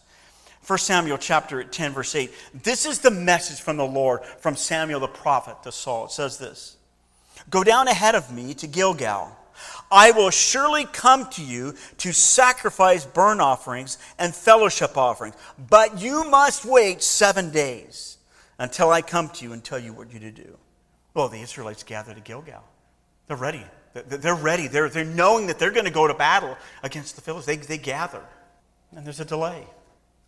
1 0.68 0.78
Samuel 0.78 1.18
chapter 1.18 1.64
10, 1.64 1.94
verse 1.94 2.14
8. 2.14 2.32
This 2.64 2.86
is 2.86 3.00
the 3.00 3.10
message 3.10 3.62
from 3.62 3.78
the 3.78 3.86
Lord, 3.86 4.26
from 4.26 4.58
Samuel 4.58 5.00
the 5.00 5.08
prophet 5.08 5.56
to 5.64 5.72
Saul. 5.72 6.06
It 6.06 6.12
says 6.12 6.38
this 6.38 6.76
Go 7.50 7.64
down 7.64 7.88
ahead 7.88 8.14
of 8.14 8.32
me 8.32 8.54
to 8.56 8.68
Gilgal. 8.68 9.36
I 9.92 10.12
will 10.12 10.30
surely 10.30 10.86
come 10.86 11.30
to 11.32 11.44
you 11.44 11.76
to 12.00 12.14
sacrifice 12.14 13.06
burnt 13.06 13.42
offerings 13.42 13.98
and 14.18 14.36
fellowship 14.36 14.98
offerings, 14.98 15.36
but 15.70 16.02
you 16.02 16.30
must 16.30 16.66
wait 16.66 17.02
seven 17.02 17.52
days 17.52 18.18
until 18.58 18.90
I 18.90 19.02
come 19.02 19.30
to 19.30 19.46
you 19.46 19.54
and 19.54 19.64
tell 19.64 19.80
you 19.80 19.94
what 19.94 20.14
you 20.14 20.20
to 20.20 20.32
do. 20.32 20.58
Well, 21.14 21.30
the 21.30 21.42
Israelites 21.42 21.84
gather 21.84 22.14
to 22.14 22.22
Gilgal. 22.22 22.64
They're 23.28 23.38
ready. 23.38 23.66
They're 23.94 24.36
ready. 24.36 24.68
They're, 24.68 24.90
they're 24.90 25.06
knowing 25.06 25.48
that 25.48 25.60
they're 25.60 25.72
going 25.72 25.86
to 25.86 25.92
go 25.92 26.08
to 26.08 26.14
battle 26.14 26.58
against 26.84 27.16
the 27.16 27.22
Philistines. 27.22 27.68
They, 27.68 27.78
they 27.78 27.84
gather. 27.84 28.22
And 28.96 29.06
there's 29.06 29.20
a 29.20 29.26
delay. 29.26 29.66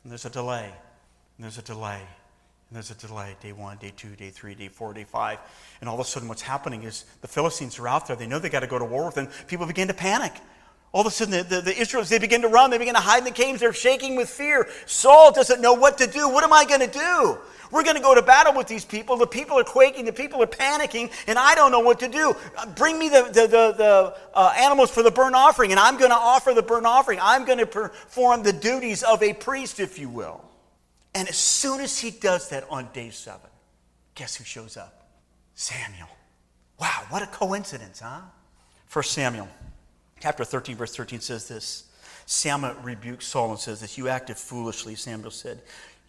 And 0.03 0.11
there's 0.11 0.25
a 0.25 0.29
delay. 0.29 0.65
And 0.65 1.43
there's 1.43 1.57
a 1.57 1.61
delay. 1.61 1.99
And 1.99 2.75
there's 2.75 2.91
a 2.91 2.95
delay. 2.95 3.35
Day 3.41 3.53
one, 3.53 3.77
day 3.77 3.93
two, 3.95 4.15
day 4.15 4.29
three, 4.29 4.55
day 4.55 4.67
four, 4.67 4.93
day 4.93 5.03
five. 5.03 5.39
And 5.79 5.89
all 5.89 5.95
of 5.95 6.01
a 6.01 6.09
sudden, 6.09 6.27
what's 6.27 6.41
happening 6.41 6.83
is 6.83 7.05
the 7.21 7.27
Philistines 7.27 7.77
are 7.79 7.87
out 7.87 8.07
there. 8.07 8.15
They 8.15 8.27
know 8.27 8.39
they 8.39 8.49
got 8.49 8.61
to 8.61 8.67
go 8.67 8.79
to 8.79 8.85
war 8.85 9.05
with 9.05 9.15
them. 9.15 9.29
People 9.47 9.65
begin 9.67 9.87
to 9.89 9.93
panic. 9.93 10.33
All 10.93 11.01
of 11.01 11.07
a 11.07 11.11
sudden, 11.11 11.31
the, 11.31 11.43
the, 11.43 11.61
the, 11.61 11.77
Israelites, 11.77 12.09
they 12.09 12.19
begin 12.19 12.41
to 12.41 12.49
run. 12.49 12.69
They 12.69 12.77
begin 12.77 12.95
to 12.95 12.99
hide 12.99 13.19
in 13.19 13.23
the 13.23 13.31
caves. 13.31 13.61
They're 13.61 13.71
shaking 13.71 14.17
with 14.17 14.29
fear. 14.29 14.67
Saul 14.85 15.31
doesn't 15.31 15.61
know 15.61 15.73
what 15.73 15.97
to 15.99 16.07
do. 16.07 16.27
What 16.27 16.43
am 16.43 16.51
I 16.51 16.65
going 16.65 16.81
to 16.81 16.87
do? 16.87 17.37
We're 17.71 17.83
going 17.83 17.95
to 17.95 18.01
go 18.01 18.13
to 18.13 18.21
battle 18.21 18.53
with 18.53 18.67
these 18.67 18.83
people. 18.83 19.15
The 19.15 19.25
people 19.25 19.57
are 19.57 19.63
quaking. 19.63 20.03
The 20.03 20.11
people 20.11 20.43
are 20.43 20.47
panicking, 20.47 21.09
and 21.27 21.39
I 21.39 21.55
don't 21.55 21.71
know 21.71 21.79
what 21.79 22.01
to 22.01 22.09
do. 22.09 22.35
Bring 22.75 22.99
me 22.99 23.07
the, 23.07 23.23
the, 23.23 23.47
the, 23.47 23.73
the 23.77 24.17
uh, 24.33 24.53
animals 24.57 24.91
for 24.91 25.01
the 25.01 25.11
burnt 25.11 25.35
offering, 25.35 25.71
and 25.71 25.79
I'm 25.79 25.97
going 25.97 26.11
to 26.11 26.17
offer 26.17 26.53
the 26.53 26.61
burnt 26.61 26.85
offering. 26.85 27.19
I'm 27.21 27.45
going 27.45 27.59
to 27.59 27.65
perform 27.65 28.43
the 28.43 28.51
duties 28.51 29.01
of 29.01 29.23
a 29.23 29.33
priest, 29.33 29.79
if 29.79 29.97
you 29.97 30.09
will. 30.09 30.43
And 31.15 31.29
as 31.29 31.37
soon 31.37 31.79
as 31.79 31.97
he 31.97 32.11
does 32.11 32.49
that 32.49 32.65
on 32.69 32.89
day 32.91 33.11
seven, 33.11 33.49
guess 34.15 34.35
who 34.35 34.43
shows 34.43 34.75
up? 34.75 35.07
Samuel. 35.55 36.09
Wow, 36.77 37.03
what 37.09 37.21
a 37.21 37.27
coincidence, 37.27 38.01
huh? 38.01 38.21
First 38.87 39.13
Samuel 39.13 39.47
chapter 40.21 40.45
13, 40.45 40.75
verse 40.75 40.95
13 40.95 41.19
says 41.19 41.47
this. 41.47 41.83
Samuel 42.25 42.75
rebukes 42.83 43.25
Saul 43.25 43.51
and 43.51 43.59
says 43.59 43.81
this, 43.81 43.97
You 43.97 44.07
acted 44.07 44.37
foolishly, 44.37 44.95
Samuel 44.95 45.31
said. 45.31 45.61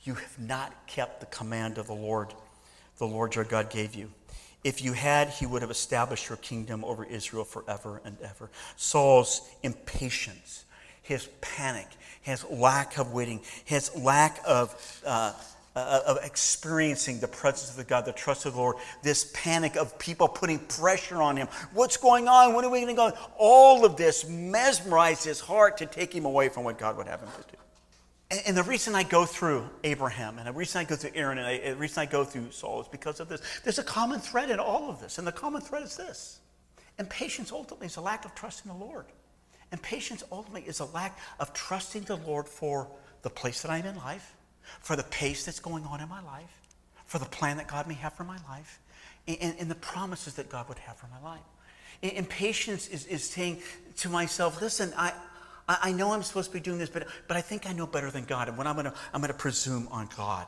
You 0.04 0.14
have 0.14 0.38
not 0.38 0.86
kept 0.86 1.20
the 1.20 1.26
command 1.26 1.78
of 1.78 1.86
the 1.86 1.94
Lord, 1.94 2.34
the 2.98 3.06
Lord 3.06 3.34
your 3.34 3.44
God 3.44 3.70
gave 3.70 3.94
you. 3.94 4.10
If 4.64 4.82
you 4.82 4.92
had, 4.92 5.28
he 5.28 5.46
would 5.46 5.62
have 5.62 5.70
established 5.70 6.28
your 6.28 6.38
kingdom 6.38 6.84
over 6.84 7.04
Israel 7.04 7.44
forever 7.44 8.00
and 8.04 8.16
ever. 8.20 8.50
Saul's 8.76 9.48
impatience, 9.62 10.64
his 11.02 11.28
panic, 11.40 11.88
his 12.20 12.44
lack 12.48 12.98
of 12.98 13.12
waiting, 13.12 13.40
his 13.64 13.94
lack 13.96 14.40
of 14.46 15.00
uh, 15.04 15.32
uh, 15.74 16.00
of 16.06 16.18
experiencing 16.22 17.18
the 17.20 17.28
presence 17.28 17.70
of 17.70 17.76
the 17.76 17.84
God, 17.84 18.04
the 18.04 18.12
trust 18.12 18.46
of 18.46 18.54
the 18.54 18.58
Lord, 18.58 18.76
this 19.02 19.30
panic 19.34 19.76
of 19.76 19.98
people 19.98 20.28
putting 20.28 20.58
pressure 20.58 21.22
on 21.22 21.36
him. 21.36 21.48
What's 21.72 21.96
going 21.96 22.28
on? 22.28 22.54
When 22.54 22.64
are 22.64 22.70
we 22.70 22.80
going 22.80 22.94
to 22.94 22.94
go? 22.94 23.12
All 23.38 23.84
of 23.84 23.96
this 23.96 24.28
mesmerized 24.28 25.24
his 25.24 25.40
heart 25.40 25.78
to 25.78 25.86
take 25.86 26.14
him 26.14 26.24
away 26.24 26.48
from 26.48 26.64
what 26.64 26.78
God 26.78 26.96
would 26.96 27.06
have 27.06 27.20
him 27.20 27.28
to 27.28 27.50
do. 27.50 27.58
And, 28.30 28.42
and 28.48 28.56
the 28.56 28.62
reason 28.62 28.94
I 28.94 29.02
go 29.02 29.24
through 29.24 29.68
Abraham, 29.82 30.38
and 30.38 30.46
the 30.46 30.52
reason 30.52 30.80
I 30.80 30.84
go 30.84 30.96
through 30.96 31.12
Aaron, 31.14 31.38
and 31.38 31.74
the 31.74 31.76
reason 31.76 32.02
I 32.02 32.06
go 32.06 32.24
through 32.24 32.50
Saul 32.50 32.82
is 32.82 32.88
because 32.88 33.20
of 33.20 33.28
this. 33.28 33.40
There's 33.64 33.78
a 33.78 33.84
common 33.84 34.20
thread 34.20 34.50
in 34.50 34.58
all 34.58 34.90
of 34.90 35.00
this, 35.00 35.18
and 35.18 35.26
the 35.26 35.32
common 35.32 35.62
thread 35.62 35.82
is 35.82 35.96
this. 35.96 36.40
And 36.98 37.08
patience 37.08 37.50
ultimately 37.50 37.86
is 37.86 37.96
a 37.96 38.02
lack 38.02 38.26
of 38.26 38.34
trust 38.34 38.64
in 38.66 38.70
the 38.70 38.76
Lord. 38.76 39.06
And 39.70 39.80
patience 39.80 40.22
ultimately 40.30 40.68
is 40.68 40.80
a 40.80 40.84
lack 40.84 41.18
of 41.40 41.54
trusting 41.54 42.02
the 42.02 42.16
Lord 42.16 42.46
for 42.46 42.88
the 43.22 43.30
place 43.30 43.62
that 43.62 43.70
I'm 43.70 43.86
in 43.86 43.96
life 43.96 44.34
for 44.80 44.96
the 44.96 45.02
pace 45.04 45.44
that's 45.44 45.60
going 45.60 45.84
on 45.84 46.00
in 46.00 46.08
my 46.08 46.22
life, 46.22 46.60
for 47.06 47.18
the 47.18 47.26
plan 47.26 47.56
that 47.58 47.68
God 47.68 47.86
may 47.86 47.94
have 47.94 48.12
for 48.14 48.24
my 48.24 48.38
life, 48.48 48.80
and, 49.26 49.54
and 49.58 49.70
the 49.70 49.76
promises 49.76 50.34
that 50.34 50.48
God 50.48 50.68
would 50.68 50.78
have 50.78 50.96
for 50.96 51.08
my 51.08 51.20
life. 51.28 51.40
And, 52.02 52.12
and 52.12 52.28
patience 52.28 52.88
is, 52.88 53.06
is 53.06 53.28
saying 53.28 53.58
to 53.98 54.08
myself, 54.08 54.60
listen, 54.60 54.92
I, 54.96 55.12
I 55.68 55.92
know 55.92 56.12
I'm 56.12 56.22
supposed 56.22 56.50
to 56.50 56.54
be 56.54 56.60
doing 56.60 56.78
this, 56.78 56.90
but, 56.90 57.06
but 57.28 57.36
I 57.36 57.40
think 57.40 57.68
I 57.68 57.72
know 57.72 57.86
better 57.86 58.10
than 58.10 58.24
God, 58.24 58.48
and 58.48 58.58
when 58.58 58.66
I'm 58.66 58.74
going 58.74 58.86
to 58.86 58.94
I'm 59.12 59.20
going 59.20 59.32
to 59.32 59.38
presume 59.38 59.88
on 59.90 60.08
God. 60.16 60.46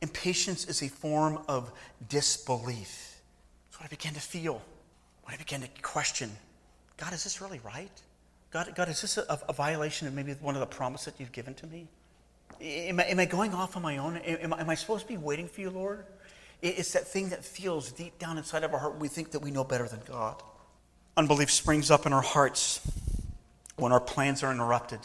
Impatience 0.00 0.64
is 0.64 0.82
a 0.82 0.88
form 0.88 1.40
of 1.46 1.70
disbelief. 2.08 3.20
That's 3.68 3.80
what 3.80 3.84
I 3.84 3.88
began 3.88 4.14
to 4.14 4.20
feel 4.20 4.62
when 5.24 5.34
I 5.34 5.36
began 5.36 5.60
to 5.60 5.68
question 5.82 6.30
God, 6.96 7.12
is 7.14 7.24
this 7.24 7.40
really 7.40 7.60
right? 7.64 7.90
God, 8.50 8.72
God 8.74 8.88
is 8.88 9.00
this 9.00 9.16
a, 9.16 9.40
a 9.48 9.52
violation 9.52 10.06
of 10.06 10.14
maybe 10.14 10.32
one 10.32 10.54
of 10.54 10.60
the 10.60 10.66
promises 10.66 11.06
that 11.06 11.20
you've 11.20 11.32
given 11.32 11.54
to 11.54 11.66
me? 11.66 11.88
Am 12.60 13.00
I, 13.00 13.04
am 13.04 13.18
I 13.18 13.24
going 13.24 13.54
off 13.54 13.76
on 13.76 13.82
my 13.82 13.98
own? 13.98 14.18
Am, 14.18 14.52
am 14.52 14.68
I 14.68 14.74
supposed 14.74 15.02
to 15.02 15.08
be 15.08 15.16
waiting 15.16 15.48
for 15.48 15.60
you, 15.60 15.70
Lord? 15.70 16.04
It's 16.62 16.92
that 16.92 17.06
thing 17.06 17.30
that 17.30 17.44
feels 17.44 17.90
deep 17.90 18.18
down 18.18 18.36
inside 18.36 18.64
of 18.64 18.74
our 18.74 18.80
heart. 18.80 18.98
We 18.98 19.08
think 19.08 19.30
that 19.30 19.40
we 19.40 19.50
know 19.50 19.64
better 19.64 19.88
than 19.88 20.00
God. 20.06 20.42
Unbelief 21.16 21.50
springs 21.50 21.90
up 21.90 22.04
in 22.04 22.12
our 22.12 22.22
hearts 22.22 22.80
when 23.76 23.92
our 23.92 24.00
plans 24.00 24.42
are 24.42 24.52
interrupted, 24.52 25.00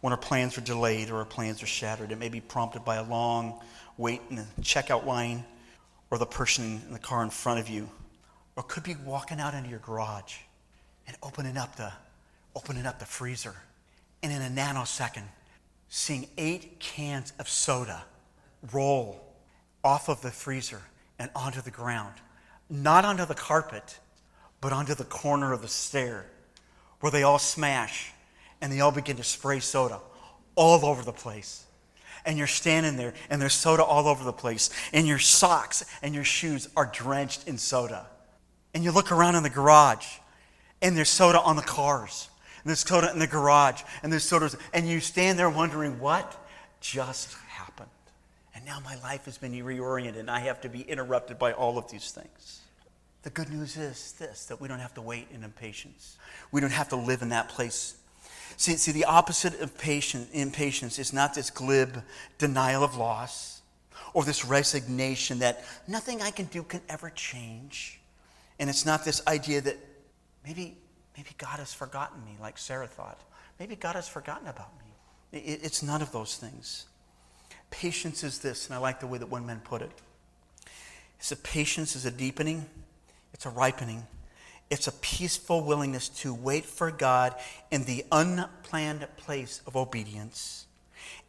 when 0.00 0.12
our 0.12 0.18
plans 0.18 0.56
are 0.56 0.62
delayed 0.62 1.10
or 1.10 1.18
our 1.18 1.26
plans 1.26 1.62
are 1.62 1.66
shattered. 1.66 2.12
It 2.12 2.18
may 2.18 2.30
be 2.30 2.40
prompted 2.40 2.84
by 2.84 2.96
a 2.96 3.02
long 3.02 3.60
wait 3.98 4.22
in 4.30 4.36
the 4.36 4.46
checkout 4.62 5.04
line 5.04 5.44
or 6.10 6.18
the 6.18 6.26
person 6.26 6.80
in 6.86 6.92
the 6.92 6.98
car 6.98 7.22
in 7.22 7.30
front 7.30 7.60
of 7.60 7.68
you, 7.68 7.90
or 8.54 8.62
could 8.62 8.84
be 8.84 8.94
walking 9.04 9.40
out 9.40 9.54
into 9.54 9.68
your 9.68 9.80
garage 9.80 10.36
and 11.06 11.16
opening 11.22 11.56
up 11.56 11.76
the, 11.76 11.92
opening 12.54 12.86
up 12.86 12.98
the 12.98 13.04
freezer. 13.04 13.54
And 14.22 14.32
in 14.32 14.40
a 14.40 14.48
nanosecond, 14.48 15.24
seeing 15.96 16.28
eight 16.36 16.78
cans 16.78 17.32
of 17.38 17.48
soda 17.48 18.04
roll 18.70 19.18
off 19.82 20.10
of 20.10 20.20
the 20.20 20.30
freezer 20.30 20.82
and 21.18 21.30
onto 21.34 21.62
the 21.62 21.70
ground. 21.70 22.12
Not 22.68 23.06
onto 23.06 23.24
the 23.24 23.34
carpet, 23.34 23.98
but 24.60 24.74
onto 24.74 24.94
the 24.94 25.04
corner 25.04 25.54
of 25.54 25.62
the 25.62 25.68
stair 25.68 26.26
where 27.00 27.10
they 27.10 27.22
all 27.22 27.38
smash 27.38 28.12
and 28.60 28.70
they 28.70 28.80
all 28.80 28.92
begin 28.92 29.16
to 29.16 29.24
spray 29.24 29.58
soda 29.58 29.98
all 30.54 30.84
over 30.84 31.02
the 31.02 31.14
place. 31.14 31.64
And 32.26 32.36
you're 32.36 32.46
standing 32.46 32.98
there 32.98 33.14
and 33.30 33.40
there's 33.40 33.54
soda 33.54 33.82
all 33.82 34.06
over 34.06 34.22
the 34.22 34.34
place, 34.34 34.68
and 34.92 35.06
your 35.06 35.18
socks 35.18 35.82
and 36.02 36.14
your 36.14 36.24
shoes 36.24 36.68
are 36.76 36.90
drenched 36.92 37.48
in 37.48 37.56
soda. 37.56 38.06
And 38.74 38.84
you 38.84 38.92
look 38.92 39.12
around 39.12 39.36
in 39.36 39.42
the 39.42 39.48
garage 39.48 40.06
and 40.82 40.94
there's 40.94 41.08
soda 41.08 41.40
on 41.40 41.56
the 41.56 41.62
cars 41.62 42.28
there's 42.66 42.80
soda 42.80 43.10
in 43.12 43.18
the 43.18 43.26
garage, 43.26 43.82
and 44.02 44.12
there's 44.12 44.24
sodas, 44.24 44.56
and 44.72 44.88
you 44.88 45.00
stand 45.00 45.38
there 45.38 45.50
wondering 45.50 45.98
what 45.98 46.36
just 46.80 47.34
happened. 47.48 47.88
And 48.54 48.64
now 48.64 48.80
my 48.84 48.96
life 48.96 49.24
has 49.26 49.38
been 49.38 49.52
reoriented, 49.52 50.18
and 50.18 50.30
I 50.30 50.40
have 50.40 50.60
to 50.62 50.68
be 50.68 50.80
interrupted 50.80 51.38
by 51.38 51.52
all 51.52 51.78
of 51.78 51.90
these 51.90 52.10
things. 52.10 52.60
The 53.22 53.30
good 53.30 53.50
news 53.50 53.76
is 53.76 54.12
this 54.12 54.46
that 54.46 54.60
we 54.60 54.68
don't 54.68 54.78
have 54.78 54.94
to 54.94 55.02
wait 55.02 55.28
in 55.32 55.42
impatience. 55.42 56.16
We 56.52 56.60
don't 56.60 56.70
have 56.70 56.88
to 56.90 56.96
live 56.96 57.22
in 57.22 57.30
that 57.30 57.48
place. 57.48 57.96
See, 58.56 58.76
see 58.76 58.92
the 58.92 59.04
opposite 59.04 59.60
of 59.60 59.76
patience, 59.76 60.30
impatience 60.32 60.98
is 60.98 61.12
not 61.12 61.34
this 61.34 61.50
glib 61.50 62.02
denial 62.38 62.84
of 62.84 62.96
loss 62.96 63.62
or 64.14 64.24
this 64.24 64.44
resignation 64.44 65.40
that 65.40 65.64
nothing 65.86 66.22
I 66.22 66.30
can 66.30 66.46
do 66.46 66.62
can 66.62 66.80
ever 66.88 67.10
change. 67.10 68.00
And 68.58 68.70
it's 68.70 68.86
not 68.86 69.04
this 69.04 69.26
idea 69.26 69.60
that 69.60 69.76
maybe 70.44 70.78
Maybe 71.16 71.30
God 71.38 71.58
has 71.58 71.72
forgotten 71.72 72.24
me, 72.24 72.36
like 72.40 72.58
Sarah 72.58 72.86
thought. 72.86 73.20
Maybe 73.58 73.76
God 73.76 73.94
has 73.94 74.08
forgotten 74.08 74.48
about 74.48 74.70
me. 74.78 75.40
It's 75.40 75.82
none 75.82 76.02
of 76.02 76.12
those 76.12 76.36
things. 76.36 76.86
Patience 77.70 78.22
is 78.22 78.38
this, 78.38 78.66
and 78.66 78.74
I 78.74 78.78
like 78.78 79.00
the 79.00 79.06
way 79.06 79.18
that 79.18 79.28
one 79.28 79.46
man 79.46 79.60
put 79.64 79.82
it. 79.82 79.90
It's 81.18 81.32
a 81.32 81.36
patience 81.36 81.96
is 81.96 82.04
a 82.04 82.10
deepening, 82.10 82.66
it's 83.32 83.46
a 83.46 83.50
ripening, 83.50 84.06
it's 84.70 84.86
a 84.86 84.92
peaceful 84.92 85.62
willingness 85.62 86.08
to 86.08 86.34
wait 86.34 86.64
for 86.64 86.90
God 86.90 87.34
in 87.70 87.84
the 87.84 88.04
unplanned 88.12 89.06
place 89.16 89.62
of 89.66 89.76
obedience 89.76 90.66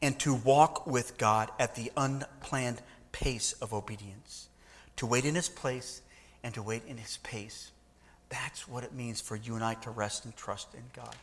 and 0.02 0.20
to 0.20 0.34
walk 0.34 0.86
with 0.86 1.18
God 1.18 1.50
at 1.60 1.76
the 1.76 1.92
unplanned 1.96 2.82
pace 3.12 3.54
of 3.54 3.74
obedience. 3.74 4.50
To 4.98 5.06
wait 5.06 5.26
in 5.26 5.36
His 5.36 5.50
place 5.50 6.02
and 6.44 6.54
to 6.56 6.62
wait 6.62 6.84
in 6.88 6.98
His 6.98 7.18
pace. 7.18 7.72
That's 8.30 8.68
what 8.68 8.84
it 8.84 8.94
means 8.94 9.22
for 9.22 9.36
you 9.36 9.56
and 9.56 9.64
I 9.64 9.76
to 9.76 9.90
rest 9.90 10.26
and 10.26 10.36
trust 10.36 10.74
in 10.74 10.84
God. 10.94 11.16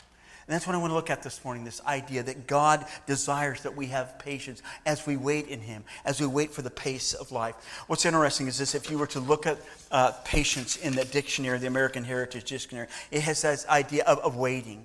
And 0.47 0.55
that's 0.55 0.67
what 0.67 0.77
I 0.77 0.79
want 0.79 0.91
to 0.91 0.95
look 0.95 1.09
at 1.09 1.23
this 1.23 1.43
morning 1.43 1.65
this 1.65 1.81
idea 1.87 2.23
that 2.23 2.47
God 2.47 2.85
desires 3.07 3.63
that 3.63 3.75
we 3.75 3.87
have 3.87 4.19
patience 4.19 4.61
as 4.85 5.07
we 5.07 5.17
wait 5.17 5.49
in 5.49 5.61
Him, 5.61 5.85
as 6.05 6.21
we 6.21 6.27
wait 6.27 6.53
for 6.53 6.61
the 6.61 6.71
pace 6.71 7.15
of 7.15 7.33
life. 7.33 7.55
What's 7.87 8.05
interesting 8.05 8.47
is 8.47 8.59
this 8.59 8.75
if 8.75 8.91
you 8.91 8.99
were 8.99 9.07
to 9.09 9.21
look 9.21 9.47
at 9.47 9.59
uh, 9.91 10.13
patience 10.25 10.77
in 10.77 10.95
the 10.95 11.07
dictionary, 11.07 11.59
the 11.59 11.67
American 11.67 12.05
Heritage 12.05 12.45
Dictionary, 12.45 12.89
it 13.11 13.23
has 13.23 13.41
this 13.41 13.67
idea 13.69 14.05
of, 14.05 14.19
of 14.19 14.37
waiting 14.37 14.85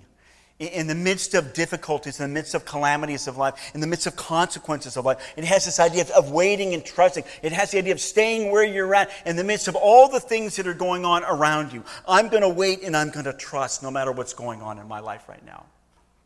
in 0.59 0.87
the 0.87 0.95
midst 0.95 1.33
of 1.33 1.53
difficulties, 1.53 2.19
in 2.19 2.29
the 2.29 2.33
midst 2.33 2.53
of 2.53 2.65
calamities 2.65 3.27
of 3.27 3.37
life, 3.37 3.71
in 3.73 3.79
the 3.79 3.87
midst 3.87 4.07
of 4.07 4.15
consequences 4.15 4.97
of 4.97 5.05
life. 5.05 5.33
It 5.37 5.45
has 5.45 5.65
this 5.65 5.79
idea 5.79 6.05
of 6.15 6.31
waiting 6.31 6.73
and 6.73 6.83
trusting. 6.83 7.23
It 7.41 7.53
has 7.53 7.71
the 7.71 7.77
idea 7.77 7.93
of 7.93 8.01
staying 8.01 8.51
where 8.51 8.63
you're 8.63 8.93
at 8.93 9.09
in 9.25 9.37
the 9.37 9.43
midst 9.43 9.69
of 9.69 9.75
all 9.75 10.09
the 10.09 10.19
things 10.19 10.57
that 10.57 10.67
are 10.67 10.73
going 10.73 11.05
on 11.05 11.23
around 11.23 11.71
you. 11.71 11.83
I'm 12.07 12.27
going 12.27 12.41
to 12.41 12.49
wait 12.49 12.83
and 12.83 12.95
I'm 12.95 13.09
going 13.09 13.25
to 13.25 13.33
trust 13.33 13.81
no 13.83 13.89
matter 13.89 14.11
what's 14.11 14.33
going 14.33 14.61
on 14.61 14.79
in 14.79 14.87
my 14.87 14.99
life 14.99 15.29
right 15.29 15.45
now. 15.45 15.65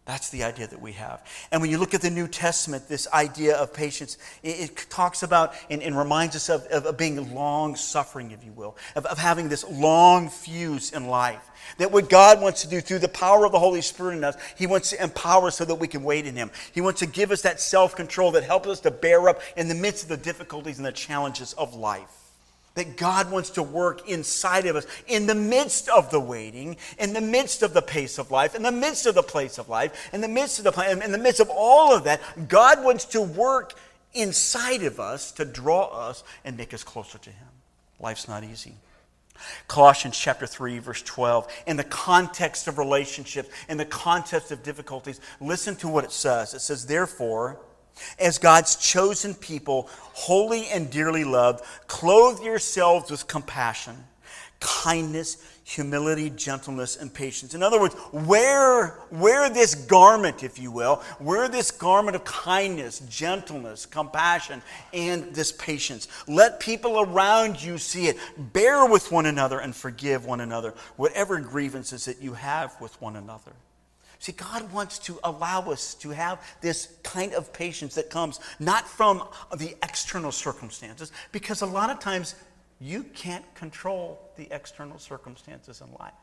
That's 0.06 0.30
the 0.32 0.44
idea 0.44 0.68
that 0.68 0.82
we 0.82 0.92
have. 0.94 1.26
And 1.50 1.62
when 1.62 1.72
you 1.72 1.78
look 1.78 1.94
at 1.94 2.02
the 2.02 2.10
New 2.10 2.28
Testament, 2.28 2.90
this 2.90 3.08
idea 3.14 3.56
of 3.56 3.74
patience, 3.74 4.18
it, 4.44 4.72
it 4.72 4.86
talks 4.90 5.24
about 5.24 5.54
and, 5.70 5.82
and 5.82 5.98
reminds 5.98 6.36
us 6.36 6.50
of, 6.50 6.66
of, 6.66 6.86
of 6.86 6.98
being 6.98 7.34
long 7.34 7.78
suffering, 7.78 8.32
if 8.32 8.44
you 8.44 8.52
will, 8.52 8.76
of, 8.98 9.06
of 9.06 9.18
having 9.18 9.48
this 9.48 9.64
long 9.70 10.28
fuse 10.28 10.92
in 10.92 11.08
life. 11.08 11.50
That 11.78 11.94
what 11.94 12.10
God 12.10 12.42
wants 12.42 12.64
to 12.64 12.68
do 12.68 12.82
through 12.82 13.00
the 13.00 13.08
power 13.08 13.46
of 13.46 13.54
the 13.54 13.60
Holy 13.60 13.82
Spirit 13.82 14.18
in 14.18 14.26
us, 14.26 14.36
He 14.58 14.68
wants 14.68 14.90
to 14.90 15.02
empower 15.02 15.48
us 15.48 15.56
so 15.56 15.64
that 15.64 15.76
we 15.76 15.88
can 15.88 16.04
wait 16.04 16.28
in 16.28 16.36
Him. 16.36 16.52
He 16.74 16.82
wants 16.82 17.00
to 17.00 17.06
give 17.06 17.32
us 17.32 17.44
that 17.44 17.62
self 17.62 17.96
control 17.96 18.32
that 18.32 18.44
helps 18.44 18.68
us 18.68 18.82
to 18.82 18.92
bear 18.92 19.30
up 19.30 19.42
in 19.56 19.70
the 19.70 19.76
midst 19.76 20.04
of 20.04 20.10
the 20.10 20.18
difficulties 20.18 20.80
and 20.80 20.86
the 20.86 20.92
challenges 20.92 21.54
of 21.54 21.76
life 21.76 22.23
that 22.76 22.98
God 22.98 23.32
wants 23.32 23.52
to 23.52 23.64
work 23.64 24.08
inside 24.10 24.66
of 24.66 24.76
us 24.76 24.88
in 25.08 25.28
the 25.28 25.36
midst 25.36 25.90
of 25.90 26.10
the 26.10 26.20
waiting, 26.20 26.78
in 26.98 27.14
the 27.14 27.22
midst 27.22 27.62
of 27.62 27.74
the 27.74 27.82
pace 27.82 28.18
of 28.18 28.32
life, 28.32 28.56
in 28.56 28.64
the 28.64 28.72
midst 28.72 29.06
of 29.06 29.16
the 29.16 29.24
place 29.24 29.58
of 29.58 29.70
life, 29.70 30.10
in 30.14 30.22
the 30.22 30.28
midst 30.28 30.58
of 30.58 30.66
the 30.66 30.72
plan, 30.72 31.02
in 31.02 31.12
the 31.12 31.18
midst 31.18 31.40
of 31.40 31.50
all 31.52 31.96
of 31.96 32.06
that. 32.06 32.22
God 32.48 32.84
wants 32.84 33.06
to 33.06 33.22
work 33.22 33.74
inside 34.14 34.84
of 34.84 35.00
us 35.00 35.32
to 35.34 35.46
draw 35.46 35.86
us 35.86 36.24
and 36.44 36.58
make 36.58 36.74
us 36.74 36.84
closer 36.84 37.18
to 37.20 37.30
Him. 37.30 37.48
Life's 38.00 38.28
not 38.28 38.44
easy. 38.44 38.76
Colossians 39.68 40.18
chapter 40.18 40.46
3, 40.46 40.80
verse 40.80 41.02
12, 41.02 41.48
in 41.68 41.78
the 41.78 41.84
context 41.84 42.68
of 42.68 42.78
relationships, 42.78 43.50
in 43.68 43.78
the 43.78 43.86
context 43.86 44.52
of 44.52 44.64
difficulties, 44.64 45.20
listen 45.42 45.76
to 45.78 45.88
what 45.88 46.04
it 46.04 46.12
says. 46.12 46.54
It 46.54 46.60
says, 46.60 46.86
Therefore, 46.86 47.60
as 48.20 48.38
God's 48.38 48.76
chosen 48.76 49.34
people, 49.34 49.90
holy 50.14 50.68
and 50.68 50.90
dearly 50.90 51.24
loved, 51.24 51.64
clothe 51.88 52.42
yourselves 52.44 53.12
with 53.12 53.28
compassion, 53.28 53.96
kindness, 54.60 55.38
humility, 55.64 56.30
gentleness, 56.30 56.98
and 56.98 57.14
patience. 57.14 57.54
In 57.54 57.64
other 57.64 57.80
words, 57.80 57.96
wear, 58.12 59.00
wear 59.12 59.50
this 59.50 59.76
garment, 59.76 60.44
if 60.44 60.60
you 60.60 60.72
will, 60.72 61.02
wear 61.20 61.48
this 61.48 61.72
garment 61.72 62.16
of 62.16 62.24
kindness, 62.26 63.00
gentleness, 63.10 63.86
compassion, 63.86 64.62
and 64.94 65.34
this 65.34 65.52
patience. 65.52 66.08
Let 66.28 66.60
people 66.60 67.00
around 67.00 67.62
you 67.62 67.78
see 67.78 68.08
it. 68.08 68.18
Bear 68.38 68.86
with 68.86 69.12
one 69.12 69.26
another 69.26 69.60
and 69.60 69.76
forgive 69.76 70.26
one 70.26 70.42
another, 70.42 70.74
whatever 70.98 71.40
grievances 71.40 72.06
that 72.06 72.22
you 72.22 72.34
have 72.34 72.80
with 72.82 73.00
one 73.02 73.16
another. 73.16 73.54
See, 74.24 74.32
God 74.32 74.72
wants 74.72 75.00
to 75.00 75.20
allow 75.26 75.70
us 75.70 75.96
to 75.96 76.12
have 76.12 76.42
this 76.62 76.96
kind 77.04 77.34
of 77.34 77.52
patience 77.52 77.96
that 77.96 78.10
comes 78.10 78.40
not 78.58 78.88
from 78.88 79.22
the 79.58 79.76
external 79.84 80.32
circumstances, 80.32 81.12
because 81.34 81.62
a 81.62 81.66
lot 81.66 81.90
of 81.90 82.00
times 82.00 82.36
you 82.80 83.04
can't 83.04 83.44
control 83.54 84.32
the 84.38 84.48
external 84.50 84.98
circumstances 84.98 85.82
in 85.82 85.92
life. 86.00 86.14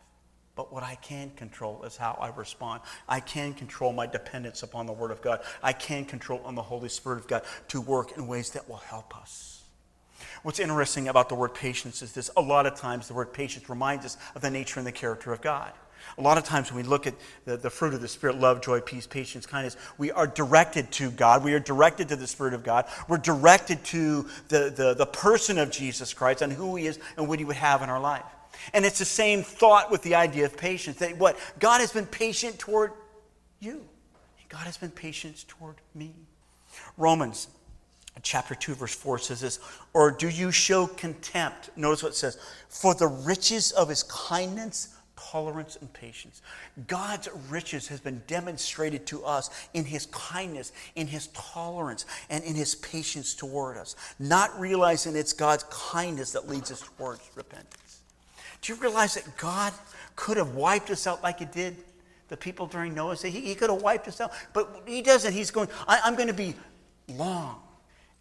But 0.57 0.73
what 0.73 0.83
I 0.83 0.95
can 0.95 1.29
control 1.33 1.83
is 1.85 1.99
how 1.99 2.17
I 2.19 2.31
respond. 2.31 2.81
I 3.07 3.21
can 3.21 3.53
control 3.53 3.93
my 3.93 4.07
dependence 4.07 4.63
upon 4.63 4.87
the 4.87 4.95
Word 4.95 5.11
of 5.11 5.21
God. 5.21 5.43
I 5.63 5.75
can 5.75 6.07
control 6.07 6.41
on 6.47 6.55
the 6.55 6.63
Holy 6.63 6.89
Spirit 6.89 7.19
of 7.19 7.29
God 7.29 7.43
to 7.69 7.83
work 7.83 8.17
in 8.17 8.27
ways 8.27 8.53
that 8.53 8.67
will 8.67 8.77
help 8.77 9.15
us. 9.15 9.60
What's 10.43 10.59
interesting 10.59 11.09
about 11.09 11.29
the 11.29 11.35
word 11.35 11.55
patience 11.55 12.03
is 12.03 12.13
this 12.13 12.31
a 12.37 12.43
lot 12.43 12.67
of 12.67 12.75
times 12.75 13.09
the 13.09 13.15
word 13.15 13.33
patience 13.33 13.69
reminds 13.69 14.05
us 14.05 14.17
of 14.35 14.43
the 14.43 14.51
nature 14.51 14.81
and 14.81 14.87
the 14.87 14.93
character 14.93 15.33
of 15.33 15.41
God. 15.41 15.73
A 16.19 16.23
lot 16.23 16.39
of 16.39 16.45
times 16.45 16.73
when 16.73 16.83
we 16.83 16.89
look 16.89 17.07
at 17.07 17.15
the, 17.45 17.57
the 17.57 17.71
fruit 17.71 17.95
of 17.95 18.01
the 18.01 18.09
Spirit 18.09 18.39
love, 18.39 18.63
joy, 18.63 18.81
peace, 18.81 19.07
patience, 19.07 19.47
kindness 19.47 19.77
we 19.99 20.11
are 20.11 20.27
directed 20.27 20.91
to 20.93 21.11
God. 21.11 21.45
We 21.45 21.55
are 21.55 21.61
directed 21.61 22.09
to 22.09 22.17
the 22.17 22.27
Spirit 22.27 22.55
of 22.55 22.65
God. 22.65 22.87
We're 23.09 23.19
directed 23.19 23.85
to 23.87 24.27
the, 24.49 24.71
the, 24.75 24.95
the 24.95 25.07
person 25.07 25.59
of 25.59 25.71
Jesus 25.71 26.15
Christ 26.15 26.43
and 26.43 26.53
who 26.53 26.77
He 26.77 26.87
is 26.87 26.99
and 27.17 27.29
what 27.29 27.39
He 27.39 27.45
would 27.45 27.57
have 27.57 27.83
in 27.83 27.91
our 27.91 28.01
life. 28.01 28.25
And 28.75 28.85
it's 28.85 28.99
the 28.99 29.05
same 29.05 29.43
thought 29.43 29.91
with 29.91 30.03
the 30.03 30.15
idea 30.15 30.45
of 30.45 30.57
patience. 30.57 30.99
That 30.99 31.17
what? 31.19 31.39
God 31.59 31.81
has 31.81 31.93
been 31.93 32.07
patient 32.07 32.59
toward 32.59 32.93
you. 33.59 33.85
God 34.49 34.65
has 34.65 34.77
been 34.77 34.91
patient 34.91 35.45
toward 35.49 35.77
me. 35.95 36.13
Romans 36.97 37.49
chapter 38.23 38.55
2, 38.55 38.75
verse 38.75 38.95
4 38.95 39.19
says 39.19 39.41
this 39.41 39.59
Or 39.95 40.11
do 40.11 40.29
you 40.29 40.51
show 40.51 40.87
contempt? 40.87 41.71
Notice 41.77 42.03
what 42.03 42.13
it 42.13 42.17
says 42.17 42.39
for 42.69 42.95
the 42.95 43.07
riches 43.07 43.73
of 43.73 43.89
his 43.89 44.03
kindness, 44.05 44.97
tolerance, 45.17 45.79
and 45.81 45.93
patience. 45.93 46.43
God's 46.87 47.29
riches 47.49 47.89
has 47.89 48.01
been 48.01 48.23
demonstrated 48.27 49.07
to 49.07 49.25
us 49.25 49.51
in 49.75 49.85
his 49.85 50.07
kindness, 50.07 50.73
in 50.97 51.07
his 51.07 51.29
tolerance, 51.29 52.07
and 52.29 52.43
in 52.45 52.55
his 52.55 52.75
patience 52.77 53.35
toward 53.35 53.77
us, 53.77 53.97
not 54.19 54.59
realizing 54.59 55.17
it's 55.17 55.33
God's 55.33 55.65
kindness 55.71 56.33
that 56.33 56.49
leads 56.49 56.73
us 56.73 56.83
towards 56.83 57.31
repentance. 57.35 58.01
Do 58.63 58.75
you 58.75 58.81
realize 58.81 59.15
that 59.15 59.37
God 59.37 59.73
could 60.17 60.37
have 60.37 60.55
wiped 60.55 60.91
us 60.91 61.07
out 61.07 61.23
like 61.23 61.39
He 61.39 61.47
did? 61.47 61.77
The 62.29 62.37
people 62.37 62.67
during 62.67 62.95
Noah's 62.95 63.23
day, 63.23 63.31
he, 63.31 63.41
he 63.41 63.55
could 63.57 63.71
have 63.71 63.83
wiped 63.83 64.07
us 64.07 64.21
out, 64.21 64.31
but 64.53 64.85
he 64.87 65.03
doesn't. 65.03 65.33
He's 65.33 65.51
going, 65.51 65.69
I'm 65.89 66.15
going 66.15 66.29
to 66.29 66.35
be 66.35 66.55
long 67.09 67.61